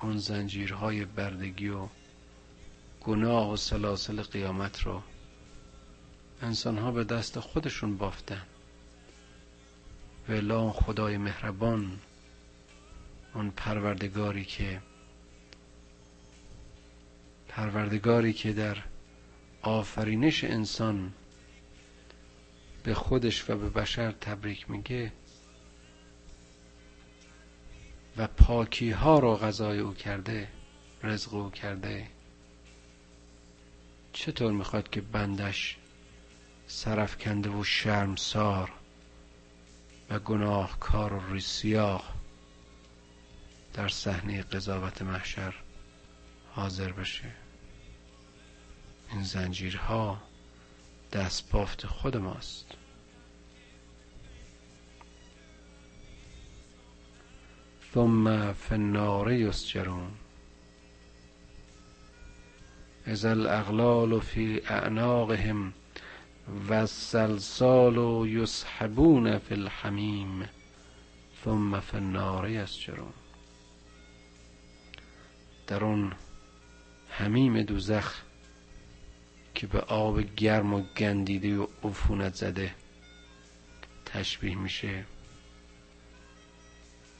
اون 0.00 0.18
زنجیرهای 0.18 1.04
بردگی 1.04 1.68
و 1.68 1.88
گناه 3.08 3.52
و 3.52 3.56
سلاسل 3.56 4.22
قیامت 4.22 4.82
رو 4.82 5.02
انسان 6.42 6.78
ها 6.78 6.90
به 6.92 7.04
دست 7.04 7.40
خودشون 7.40 7.96
بافتن. 7.96 8.42
و 10.28 10.52
اون 10.52 10.72
خدای 10.72 11.16
مهربان 11.18 11.98
اون 13.34 13.50
پروردگاری 13.50 14.44
که 14.44 14.82
پروردگاری 17.48 18.32
که 18.32 18.52
در 18.52 18.76
آفرینش 19.62 20.44
انسان 20.44 21.12
به 22.82 22.94
خودش 22.94 23.50
و 23.50 23.56
به 23.56 23.68
بشر 23.70 24.12
تبریک 24.12 24.70
میگه 24.70 25.12
و 28.16 28.26
پاکی 28.26 28.90
ها 28.90 29.18
رو 29.18 29.36
غذای 29.36 29.78
او 29.78 29.94
کرده 29.94 30.48
رزق 31.02 31.34
او 31.34 31.50
کرده. 31.50 32.17
چطور 34.18 34.52
می‌خواد 34.52 34.90
که 34.90 35.00
بندش 35.00 35.76
سرف 36.66 37.18
کنده 37.18 37.50
و 37.50 37.64
شرمسار 37.64 38.72
و 40.10 40.18
گناهکار 40.18 41.12
و 41.12 41.32
ریسیاه 41.32 42.14
در 43.74 43.88
صحنه 43.88 44.42
قضاوت 44.42 45.02
محشر 45.02 45.54
حاضر 46.50 46.92
بشه؟ 46.92 47.30
این 49.12 49.22
زنجیرها 49.22 50.22
دست 51.12 51.50
بافت 51.50 51.86
خود 51.86 52.16
ماست. 52.16 52.66
ثم 57.94 58.52
فی 58.52 58.74
النار 58.74 59.32
یسجرون. 59.32 60.10
اذا 63.08 63.30
الاغلال 63.30 64.20
فی 64.20 64.60
اعناقهم 64.68 65.72
و 66.68 66.72
السلسال 66.74 68.28
یسحبون 68.28 69.38
فی 69.38 69.54
الحمیم 69.54 70.48
ثم 71.44 71.80
فی 71.80 71.96
النار 71.96 72.50
یسجرون. 72.50 73.12
در 75.66 75.84
اون 75.84 76.12
حمیم 77.08 77.62
دوزخ 77.62 78.22
که 79.54 79.66
به 79.66 79.80
آب 79.80 80.20
گرم 80.20 80.74
و 80.74 80.82
گندیده 80.96 81.56
و 81.58 81.66
عفونت 81.84 82.34
زده 82.34 82.74
تشبیه 84.06 84.56
میشه 84.56 85.04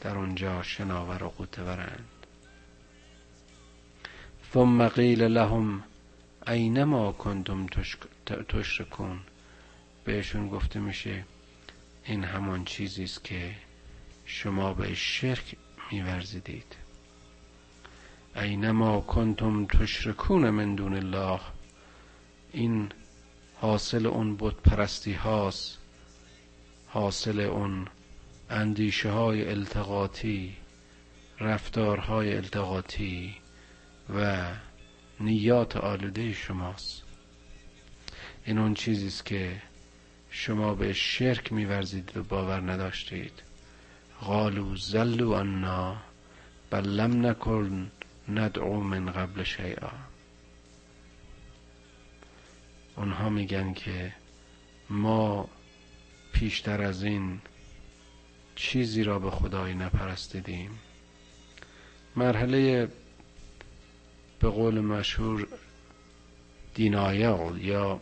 در 0.01 0.19
اونجا 0.19 0.63
شناور 0.63 1.23
و 1.25 1.29
قوتورند. 1.29 2.18
ثم 4.53 4.89
قیل 4.89 5.23
لهم 5.23 5.83
اینما 6.47 7.13
کنتم 7.13 7.67
تشرکون؟ 8.49 9.21
بهشون 10.05 10.49
گفته 10.49 10.81
میشه 10.81 11.25
این 12.05 12.25
همان 12.25 12.65
چیزی 12.65 13.05
است 13.05 13.25
که 13.25 13.55
شما 14.25 14.75
به 14.75 14.95
شرک 14.95 15.57
میورزیدید. 15.93 16.77
اینما 18.37 19.01
کنتم 19.01 19.67
تشرکون 19.67 20.51
من 20.51 20.75
دون 20.75 20.95
الله. 20.95 21.41
این 22.53 22.89
حاصل 23.61 24.07
اون 24.07 24.37
بود 24.37 24.63
پرستی 24.63 25.13
هاست 25.13 25.79
حاصل 26.87 27.41
اون 27.41 27.89
اندیشه 28.51 29.11
های 29.11 29.49
التقاطی 29.49 30.57
رفتارهای 31.41 32.37
التقاطی. 32.37 33.35
و 34.15 34.47
نیات 35.21 35.77
آلوده 35.77 36.33
شماست. 36.33 37.03
این 38.45 38.59
اون 38.59 38.75
چیزی 38.75 39.07
است 39.07 39.25
که 39.25 39.63
شما 40.31 40.75
به 40.75 40.93
شرک 40.93 41.53
میورزید 41.53 42.17
و 42.17 42.23
باور 42.23 42.73
نداشتید. 42.73 43.43
قالو 44.21 44.77
زلو 44.77 45.31
انا 45.31 45.97
بل 46.71 46.87
لم 46.87 47.27
نکن 47.27 47.91
ندعو 48.29 48.81
من 48.81 49.13
قبل 49.13 49.43
شیئا. 49.43 49.91
اونها 52.97 53.29
میگن 53.29 53.73
که 53.73 54.15
ما 54.91 55.49
پیشتر 56.33 56.83
از 56.83 57.03
این 57.03 57.41
چیزی 58.57 59.05
را 59.05 59.19
به 59.19 59.31
خدایی 59.31 59.75
نپرستیدیم. 59.75 60.71
مرحله 62.17 62.89
به 64.41 64.49
قول 64.49 64.81
مشهور 64.81 65.49
دینایل 66.75 67.65
یا 67.65 68.01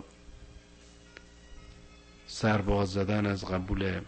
سرباز 2.27 2.93
زدن 2.93 3.27
از 3.27 3.45
قبول 3.45 4.01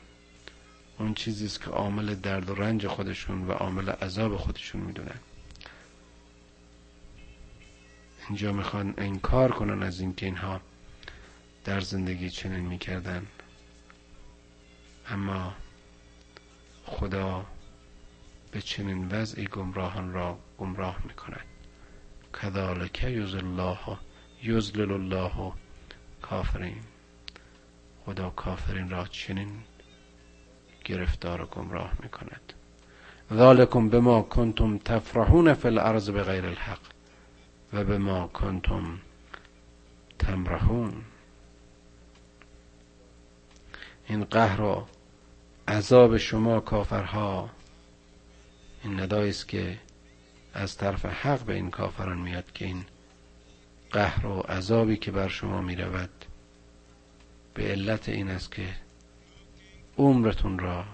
اون 0.99 1.15
چیزی 1.15 1.47
است 1.47 1.61
که 1.61 1.71
عامل 1.71 2.15
درد 2.15 2.51
و 2.51 2.55
رنج 2.55 2.87
خودشون 2.87 3.47
و 3.49 3.53
عامل 3.53 3.89
عذاب 3.91 4.37
خودشون 4.37 4.81
می‌دونن. 4.81 5.19
اینجا 8.29 8.53
می‌خوان 8.53 8.95
انکار 8.99 9.53
کنن 9.53 9.83
از 9.83 10.01
اینکه 10.01 10.27
اینها 10.27 10.61
در 11.65 11.81
زندگی 11.81 12.31
چنین 12.31 12.61
می‌کردن. 12.61 13.27
اما 15.09 15.55
خدا 16.85 17.47
به 18.53 18.63
چنین 18.63 19.09
وضعی 19.09 19.45
گمراهان 19.47 20.13
را 20.13 20.39
گمراه 20.59 20.99
می‌کند. 21.07 21.48
کذالک 22.33 23.03
یزل 23.03 23.45
الله 23.45 23.79
یزلل 24.43 24.93
الله 24.93 25.53
کافرین. 26.23 26.83
خدا 28.07 28.31
کافرین 28.31 28.91
را 28.91 29.07
چنین 29.07 29.53
گرفتار 30.85 31.43
و 31.43 31.47
گمراه 31.47 31.93
می‌کند. 32.03 32.53
ذالکم 33.35 33.89
بما 33.89 34.23
کنتم 34.23 34.79
تفرحون 34.79 35.55
فی 35.55 35.69
الارض 35.69 36.11
بغیر 36.11 36.47
الحق 36.47 36.81
و 37.73 37.85
بما 37.85 38.27
کنتم 38.27 38.99
تمرحون. 40.19 41.05
این 44.07 44.25
قهر 44.25 44.61
و 44.61 44.87
عذاب 45.69 46.17
شما 46.17 46.61
کافرها 46.61 47.51
این 48.85 49.01
ندایی 49.01 49.31
است 49.31 49.49
که 49.49 49.79
از 50.59 50.77
طرف 50.77 51.05
حق 51.05 51.43
به 51.43 51.55
این 51.55 51.71
کافران 51.71 52.19
میاد 52.19 52.53
که 52.53 52.65
این 52.65 52.85
قهر 53.91 54.27
و 54.27 54.41
عذابی 54.41 54.97
که 54.97 55.11
بر 55.11 55.29
شما 55.29 55.61
می 55.61 55.77
رود 55.77 56.25
به 57.55 57.63
علت 57.63 58.09
این 58.09 58.29
است 58.29 58.53
که 58.53 58.75
عمرتون 59.99 60.59
را 60.59 60.85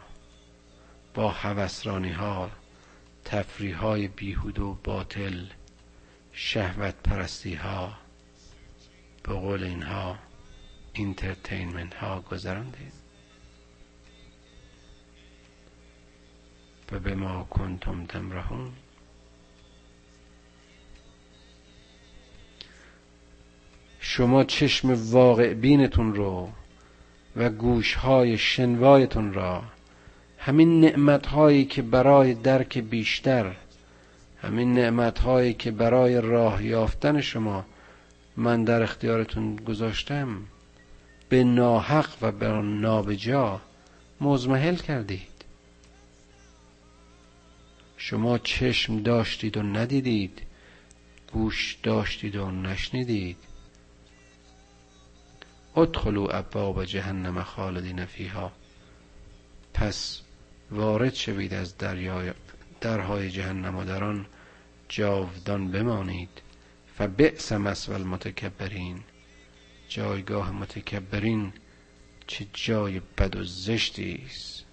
با 1.15 1.31
حوسرانی 1.31 2.13
ها 2.13 2.51
تفریح 3.25 3.77
های 3.77 4.09
بیهود 4.09 4.59
و 4.59 4.79
باطل 4.85 5.47
شهوت 6.33 6.95
پرستی 6.95 7.55
ها 7.55 7.95
به 9.23 9.33
قول 9.35 9.65
اینها 9.65 10.19
اینترتینمنت 10.93 11.95
ها 11.95 12.21
گذراندید. 12.21 12.93
و 16.93 16.99
به 16.99 17.15
ما 17.15 17.45
کنتم 17.45 18.07
تمرهون 18.07 18.73
شما 24.17 24.45
چشم 24.45 25.13
واقع 25.13 25.55
بینتون 25.55 26.15
رو 26.15 26.49
و 27.37 27.51
گوشهای 27.51 28.39
شنوایتون 28.39 29.33
را 29.33 29.63
همین 30.39 30.81
نعمت 30.81 31.27
هایی 31.27 31.65
که 31.65 31.83
برای 31.83 32.35
درک 32.35 32.79
بیشتر 32.79 33.57
همین 34.43 34.73
نعمت 34.73 35.19
هایی 35.19 35.55
که 35.55 35.71
برای 35.71 36.21
راه 36.21 36.65
یافتن 36.65 37.21
شما 37.21 37.65
من 38.37 38.65
در 38.65 38.83
اختیارتون 38.83 39.57
گذاشتم 39.57 40.29
به 41.29 41.45
ناحق 41.45 42.09
و 42.23 42.33
به 42.33 42.49
نابجا 42.63 43.61
مزمحل 44.21 44.77
کردید. 44.77 45.45
شما 47.97 48.39
چشم 48.39 49.03
داشتید 49.03 49.57
و 49.57 49.63
ندیدید 49.63 50.43
گوش 51.33 51.77
داشتید 51.83 52.37
و 52.37 52.51
نشنیدید. 52.51 53.37
ادخلوا 55.77 56.31
ابواب 56.31 56.85
جهنم 56.85 57.43
خالدین 57.43 58.05
فیها. 58.05 58.53
پس 59.75 60.21
وارد 60.71 61.15
شوید 61.15 61.55
از 61.55 61.79
دریای 61.79 62.33
درهای 62.81 63.31
جهنم 63.31 63.77
و 63.77 63.85
در 63.85 64.05
آن 64.05 64.27
جاودان 64.89 65.71
بمانید. 65.71 66.29
فبئس 66.99 67.53
مثوى 67.53 67.95
المتکبرین. 67.95 69.01
جایگاه 69.89 70.53
متکبرین 70.53 71.53
چه 72.27 72.47
جای 72.53 73.01
بد 73.19 73.37
و 73.37 73.45
زشتی 73.45 74.23
است. 74.27 74.65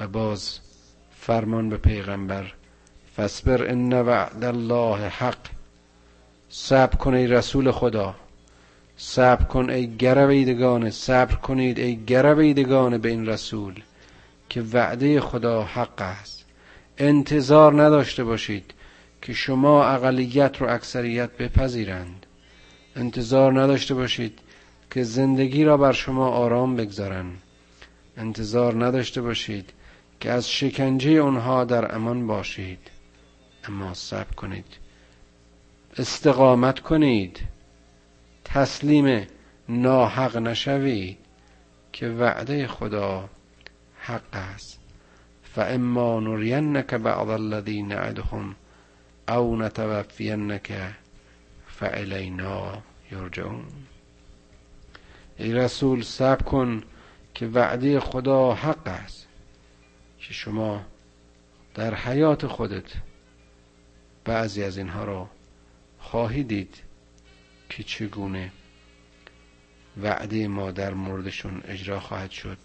و 0.00 0.08
باز 0.08 0.60
فرمان 1.16 1.68
به 1.68 1.76
پیغمبر 1.76 2.52
فصبر 3.16 3.70
ان 3.70 3.92
وعد 3.92 4.44
الله 4.44 5.08
حق. 5.08 5.48
صبر 6.48 6.96
کن 6.96 7.14
ای 7.14 7.26
رسول 7.26 7.70
خدا. 7.70 8.27
صبر 9.00 9.44
کن 9.44 9.70
ای 9.70 9.96
گرویدگان 9.96 10.90
صبر 10.90 11.34
کنید 11.34 11.78
ای 11.78 11.96
گرویدگان 12.04 12.98
به 12.98 13.08
این 13.08 13.26
رسول 13.26 13.82
که 14.48 14.62
وعده 14.62 15.20
خدا 15.20 15.62
حق 15.62 16.00
است. 16.02 16.44
انتظار 16.98 17.82
نداشته 17.82 18.24
باشید 18.24 18.74
که 19.22 19.32
شما 19.32 19.84
اقلیت 19.84 20.56
رو 20.60 20.70
اکثریت 20.70 21.30
بپذیرند. 21.30 22.26
انتظار 22.96 23.62
نداشته 23.62 23.94
باشید 23.94 24.38
که 24.90 25.02
زندگی 25.02 25.64
را 25.64 25.76
بر 25.76 25.92
شما 25.92 26.28
آرام 26.28 26.76
بگذارند 26.76 27.42
انتظار 28.16 28.86
نداشته 28.86 29.22
باشید 29.22 29.70
که 30.20 30.30
از 30.30 30.50
شکنجه 30.50 31.10
اونها 31.10 31.64
در 31.64 31.94
امان 31.94 32.26
باشید. 32.26 32.78
اما 33.68 33.94
صبر 33.94 34.34
کنید. 34.36 34.66
استقامت 35.98 36.80
کنید. 36.80 37.40
تسلیم 38.54 39.26
ناحق 39.68 40.36
نشوید 40.36 41.18
که 41.92 42.08
وعده 42.08 42.66
خدا 42.66 43.28
حق 44.00 44.22
است. 44.32 44.78
فاما 45.42 46.20
نرینک 46.20 46.94
بعض 46.94 47.28
الذی 47.28 47.82
نعدهم 47.82 48.56
او 49.28 49.56
نتوفینک 49.56 50.72
فعلینا 51.66 52.82
یرجعون 53.12 53.64
ای 55.38 55.52
رسول 55.52 56.02
صبر 56.02 56.42
کن 56.42 56.82
که 57.34 57.46
وعده 57.46 58.00
خدا 58.00 58.54
حق 58.54 58.86
است 58.86 59.28
که 60.18 60.34
شما 60.34 60.80
در 61.74 61.94
حیات 61.94 62.46
خودت 62.46 62.92
بعضی 64.24 64.62
از 64.62 64.78
اینها 64.78 65.04
را 65.04 65.30
خواهی 65.98 66.42
دید. 66.42 66.87
که 67.68 67.82
چگونه 67.82 68.52
وعده 70.02 70.48
ما 70.48 70.70
در 70.70 70.94
موردشون 70.94 71.62
اجرا 71.64 72.00
خواهد 72.00 72.30
شد. 72.30 72.58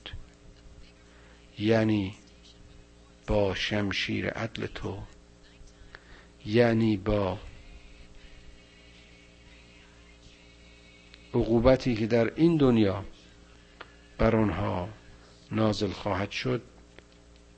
یعنی 1.60 2.16
با 3.28 3.56
شمشیر 3.56 4.30
عدل 4.30 4.66
تو 4.66 5.04
یعنی 6.46 6.98
با 6.98 7.40
عقوبتی 11.34 11.96
که 11.96 12.08
در 12.08 12.34
این 12.36 12.58
دنیا 12.58 13.06
بر 14.18 14.36
آنها 14.36 14.90
نازل 15.52 15.92
خواهد 15.92 16.32
شد 16.32 16.62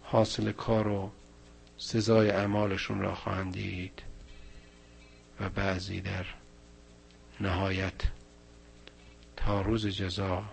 حاصل 0.02 0.52
کار 0.52 0.88
و 0.88 1.12
سزای 1.78 2.30
اعمالشون 2.30 3.00
را 3.00 3.16
خواهند 3.16 3.54
دید 3.54 4.04
و 5.39 5.50
بعضی 5.50 6.02
در 6.02 6.26
نهایت. 7.39 7.93
تا 9.38 9.61
روز 9.61 9.88
جزا 9.88 10.43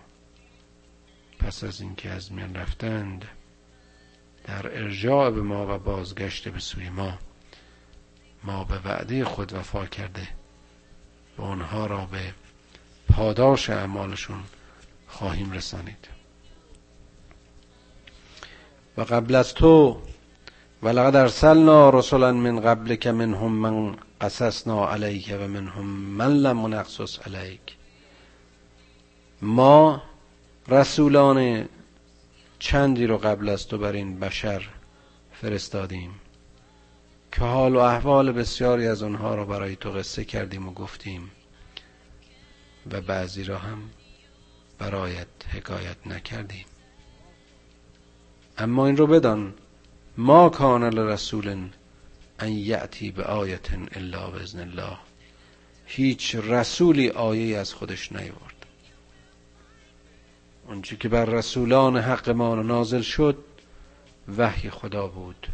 پس 1.39 1.63
از 1.63 1.81
اینکه 1.81 2.09
از 2.09 2.31
میان 2.31 2.55
رفتند 2.55 3.25
در 4.43 4.77
ارجاع 4.83 5.31
به 5.31 5.41
ما 5.41 5.75
و 5.75 5.79
بازگشت 5.79 6.49
به 6.49 6.59
سوی 6.59 6.89
ما 6.89 7.17
ما 8.43 8.63
به 8.63 8.79
وعده 8.79 9.25
خود 9.25 9.53
وفا 9.53 9.85
کرده 9.85 10.27
و 11.37 11.41
آنها 11.41 11.85
را 11.85 12.05
به 12.05 12.33
پاداش 13.09 13.69
اعمالشون 13.69 14.43
خواهیم 15.07 15.51
رسانید. 15.51 16.07
و 18.97 19.01
قبل 19.01 19.35
از 19.35 19.53
تو 19.53 20.01
ولقد 20.83 21.15
ارسلنا 21.15 21.89
رسلا 21.89 22.31
من 22.31 22.59
قبلك 22.59 23.07
منهم 23.07 23.51
من 23.51 23.95
قصصنا 24.21 24.89
علیک 24.89 25.33
و 25.39 25.47
منهم 25.47 25.85
من 25.85 26.33
لم 26.33 26.73
نقصص 26.73 27.19
علیک 27.27 27.77
ما 29.41 30.03
رسولان 30.67 31.69
چندی 32.59 33.05
رو 33.05 33.17
قبل 33.17 33.49
از 33.49 33.67
تو 33.67 33.77
بر 33.77 33.91
این 33.91 34.19
بشر 34.19 34.69
فرستادیم 35.31 36.11
که 37.31 37.41
حال 37.41 37.75
و 37.75 37.79
احوال 37.79 38.31
بسیاری 38.31 38.87
از 38.87 39.03
آنها 39.03 39.35
را 39.35 39.45
برای 39.45 39.75
تو 39.75 39.91
قصه 39.91 40.25
کردیم 40.25 40.67
و 40.67 40.73
گفتیم 40.73 41.31
و 42.91 43.01
بعضی 43.01 43.43
را 43.43 43.57
هم 43.57 43.89
برایت 44.79 45.27
حکایت 45.53 45.97
نکردیم. 46.07 46.65
اما 48.57 48.87
این 48.87 48.97
رو 48.97 49.07
بدان 49.07 49.53
ما 50.17 50.49
کان 50.49 50.83
لرسول 50.83 51.69
ان 52.39 52.51
یأتی 52.51 53.11
به 53.11 53.23
آیت 53.23 53.67
الا 53.95 54.29
باذن 54.29 54.59
الله. 54.59 54.97
هیچ 55.85 56.35
رسولی 56.35 57.09
آیه 57.09 57.57
از 57.57 57.73
خودش 57.73 58.11
نیورد 58.11 58.65
اونچه 60.67 60.95
که 60.95 61.09
بر 61.09 61.25
رسولان 61.25 61.97
حق 61.97 62.29
ما 62.29 62.55
نازل 62.55 63.01
شد 63.01 63.37
وحی 64.37 64.69
خدا 64.69 65.07
بود. 65.07 65.47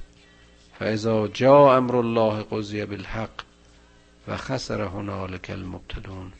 فاذا 0.79 1.27
جاء 1.27 1.77
امر 1.77 1.95
الله 1.95 2.43
قضی 2.43 2.85
بالحق 2.85 3.43
و 4.27 4.37
خسر 4.37 4.81
هنالک 4.81 5.49
المبتلون. 5.49 6.33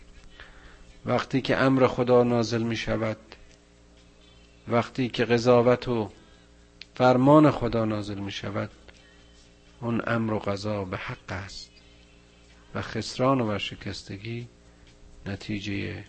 وقتی 1.06 1.42
که 1.42 1.58
امر 1.58 1.88
خدا 1.88 2.24
نازل 2.24 2.62
می 2.62 2.76
شود 2.76 3.18
وقتی 4.68 5.10
که 5.10 5.26
قضاوت 5.26 5.88
و 5.88 6.10
فرمان 7.00 7.52
خدا 7.52 7.86
نازل 7.86 8.20
می 8.20 8.32
شود. 8.32 8.70
اون 9.82 10.02
امر 10.08 10.34
و 10.34 10.40
قضا 10.40 10.86
به 10.86 10.98
حق 10.98 11.32
است 11.32 11.72
و 12.76 12.82
خسران 12.82 13.42
و 13.42 13.60
شکستگی 13.60 14.48
نتیجه 15.26 16.04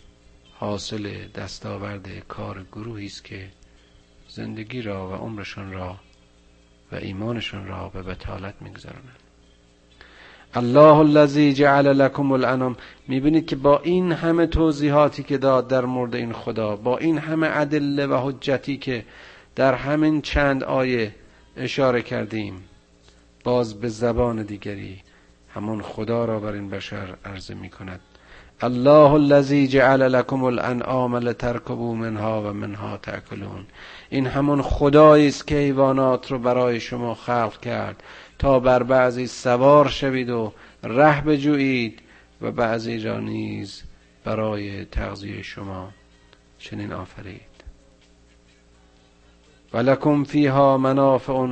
حاصل 0.53 1.27
دستاورد 1.35 2.19
کار 2.27 2.65
گروهی 2.71 3.05
است 3.05 3.23
که 3.23 3.49
زندگی 4.27 4.81
را 4.81 5.09
و 5.09 5.13
عمرشان 5.13 5.71
را 5.71 5.95
و 6.91 6.95
ایمانشان 6.95 7.67
را 7.67 7.89
به 7.89 8.03
بتالت 8.03 8.55
میگذرانند. 8.61 9.19
الله 10.53 10.97
الذی 10.97 11.53
جعل 11.53 11.87
لكم 11.87 12.31
الانام. 12.31 12.75
می‌بینید 13.07 13.47
که 13.47 13.55
با 13.55 13.79
این 13.79 14.11
همه 14.11 14.47
توضیحاتی 14.47 15.23
که 15.23 15.37
داد 15.37 15.67
در 15.67 15.85
مورد 15.85 16.15
این 16.15 16.33
خدا 16.33 16.75
با 16.75 16.97
این 16.97 17.17
همه 17.17 17.49
ادله 17.51 18.05
و 18.05 18.29
حجتی 18.29 18.77
که 18.77 19.05
در 19.55 19.73
همین 19.73 20.21
چند 20.21 20.63
آیه 20.63 21.15
اشاره 21.57 22.01
کردیم. 22.01 22.63
باز 23.43 23.79
به 23.79 23.89
زبان 23.89 24.43
دیگری 24.43 25.01
همون 25.55 25.81
خدا 25.81 26.25
را 26.25 26.39
بر 26.39 26.51
این 26.53 26.69
بشر 26.69 27.15
عرضه 27.25 27.53
می 27.53 27.69
کند. 27.69 27.99
الله 28.63 29.13
الذی 29.13 29.67
جعل 29.67 30.01
لكم 30.01 30.43
الانعام 30.43 31.15
لتركبوا 31.15 31.95
منها 31.95 32.41
و 32.41 32.53
منها 32.53 32.97
تاکلون 32.97 33.65
این 34.09 34.27
همون 34.27 34.61
خدایی 34.61 35.27
است 35.27 35.47
که 35.47 35.55
حیوانات 35.55 36.31
رو 36.31 36.39
برای 36.39 36.79
شما 36.79 37.15
خلق 37.15 37.59
کرد 37.59 38.03
تا 38.39 38.59
بر 38.59 38.83
بعضی 38.83 39.27
سوار 39.27 39.87
شوید 39.87 40.29
و 40.29 40.53
ره 40.83 41.21
بجویید 41.21 41.99
و 42.41 42.51
بعضی 42.51 42.99
را 42.99 43.19
نیز 43.19 43.83
برای 44.23 44.85
تغذیه 44.85 45.41
شما 45.41 45.91
چنین 46.59 46.93
آفرید. 46.93 47.50
ولکم 49.73 50.23
فیها 50.23 50.77
منافع 50.77 51.47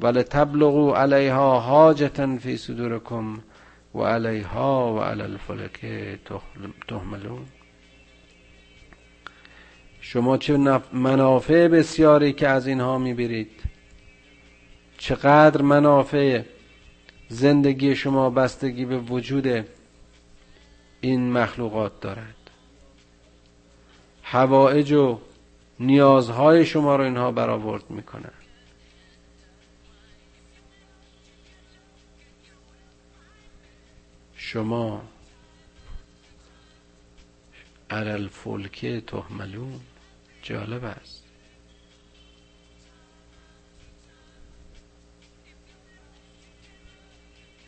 ولتبلغوا 0.00 0.98
علیها 0.98 1.60
حاجتا 1.60 2.36
فی 2.36 2.56
صدورکم 2.56 3.38
و 3.94 4.02
علیها 4.02 4.94
و 4.94 5.00
علی 5.00 5.22
الفلک 5.22 5.86
تحملون. 6.88 7.46
شما 10.00 10.36
چه 10.36 10.56
منافع 10.92 11.68
بسیاری 11.68 12.32
که 12.32 12.48
از 12.48 12.66
اینها 12.66 12.98
می‌برید. 12.98 13.50
چقدر 14.98 15.62
منافع 15.62 16.42
زندگی 17.28 17.96
شما 17.96 18.30
بستگی 18.30 18.84
به 18.84 18.98
وجود 18.98 19.64
این 21.00 21.32
مخلوقات 21.32 22.00
دارد. 22.00 22.50
هوایج 24.22 24.92
و 24.92 25.18
نیازهای 25.80 26.66
شما 26.66 26.96
رو 26.96 27.04
اینها 27.04 27.32
برآورد 27.32 27.90
می‌کنن. 27.90 28.32
شما 34.36 35.08
علل 37.90 38.28
فلکه 38.28 39.00
تحملون 39.00 39.80
جالب 40.42 40.84
است. 40.84 41.24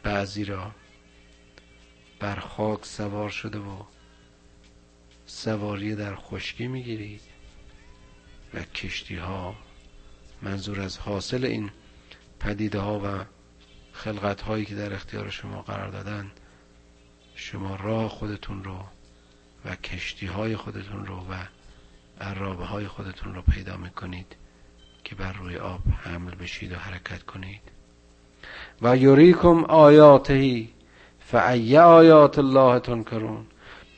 بعضی 0.02 0.44
را 0.44 0.70
بر 2.20 2.40
خاک 2.40 2.86
سوار 2.86 3.30
شده 3.30 3.59
و 3.59 3.82
سواری 5.26 5.94
در 5.94 6.14
خشکی 6.16 6.66
می‌گیرید. 6.68 7.38
و 8.55 8.62
کشتی 8.62 9.16
ها 9.16 9.55
منظور 10.42 10.80
از 10.80 10.99
حاصل 10.99 11.44
این 11.44 11.70
پدیده 12.40 12.78
ها 12.78 13.01
و 13.05 13.24
خلقت 13.92 14.40
هایی 14.40 14.64
که 14.64 14.74
در 14.74 14.92
اختیار 14.92 15.30
شما 15.30 15.62
قرار 15.62 15.90
دادن 15.90 16.30
شما 17.34 17.76
راه 17.76 18.09
خودتون 18.09 18.64
رو 18.64 18.78
و 19.64 19.76
کشتی 19.76 20.26
های 20.26 20.57
خودتون 20.57 21.07
رو 21.07 21.16
و 21.16 21.34
عرابه 22.20 22.64
های 22.64 22.86
خودتون 22.86 23.34
رو 23.34 23.42
پیدا 23.42 23.76
می‌کنید 23.76 24.36
که 25.05 25.14
بر 25.14 25.32
روی 25.32 25.57
آب 25.57 25.80
حمل 26.05 26.34
بشید 26.34 26.72
و 26.72 26.76
حرکت 26.76 27.22
کنید. 27.22 27.61
و 28.82 28.96
یریکم 28.96 29.64
آیاتهی 29.64 30.72
فعی 31.20 31.78
آیات 31.78 32.38
الله 32.38 32.80
تنکرون. 32.80 33.46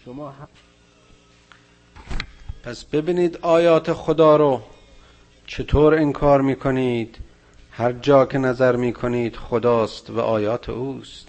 شما 0.05 0.35
پس 2.65 2.85
ببینید 2.85 3.39
آیات 3.43 3.93
خدا 3.93 4.37
رو. 4.37 4.63
چطور 5.47 5.95
انکار 5.95 6.41
می‌کنید؟ 6.41 7.19
هر 7.71 7.93
جا 7.93 8.27
که 8.27 8.39
نظر 8.39 8.77
می‌کنید 8.77 9.37
خداست 9.37 10.11
و 10.11 10.21
آیات 10.21 10.69
اوست. 10.69 11.29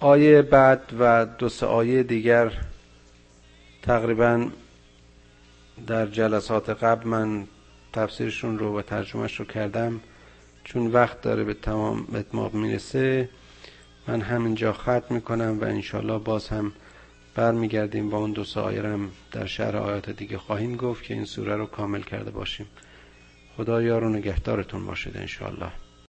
آیه 0.00 0.42
بعد 0.42 0.92
و 0.98 1.26
دو 1.26 1.48
سه 1.48 1.66
آیه 1.66 2.02
دیگر 2.02 2.52
تقریبا 3.82 4.48
در 5.86 6.06
جلسات 6.06 6.70
قبل 6.70 7.08
من 7.08 7.46
تفسیرشون 7.92 8.58
رو 8.58 8.78
و 8.78 8.82
ترجمهش 8.82 9.40
رو 9.40 9.44
کردم. 9.44 10.00
چون 10.64 10.86
وقت 10.86 11.20
داره 11.20 11.44
به 11.44 11.54
تمام 11.54 12.06
اتمام 12.14 12.50
می‌رسه 12.52 13.28
من 14.06 14.20
همینجا 14.20 14.72
ختم 14.72 15.04
می‌کنم 15.10 15.58
و 15.60 15.64
انشالله 15.64 16.18
باز 16.18 16.48
هم 16.48 16.72
برمیگردیم 17.36 18.10
با 18.10 18.18
اون 18.18 18.32
دو 18.32 18.44
سایرم 18.44 19.10
در 19.32 19.46
شهر 19.46 19.76
آیات 19.76 20.10
دیگه 20.10 20.38
خواهیم 20.38 20.76
گفت 20.76 21.04
که 21.04 21.14
این 21.14 21.24
سوره 21.24 21.56
رو 21.56 21.66
کامل 21.66 22.02
کرده 22.02 22.30
باشیم. 22.30 22.66
خدا 23.56 23.82
یار 23.82 24.04
و 24.04 24.08
نگهدارتون 24.08 24.86
باشید 24.86 25.16
انشالله 25.16 25.85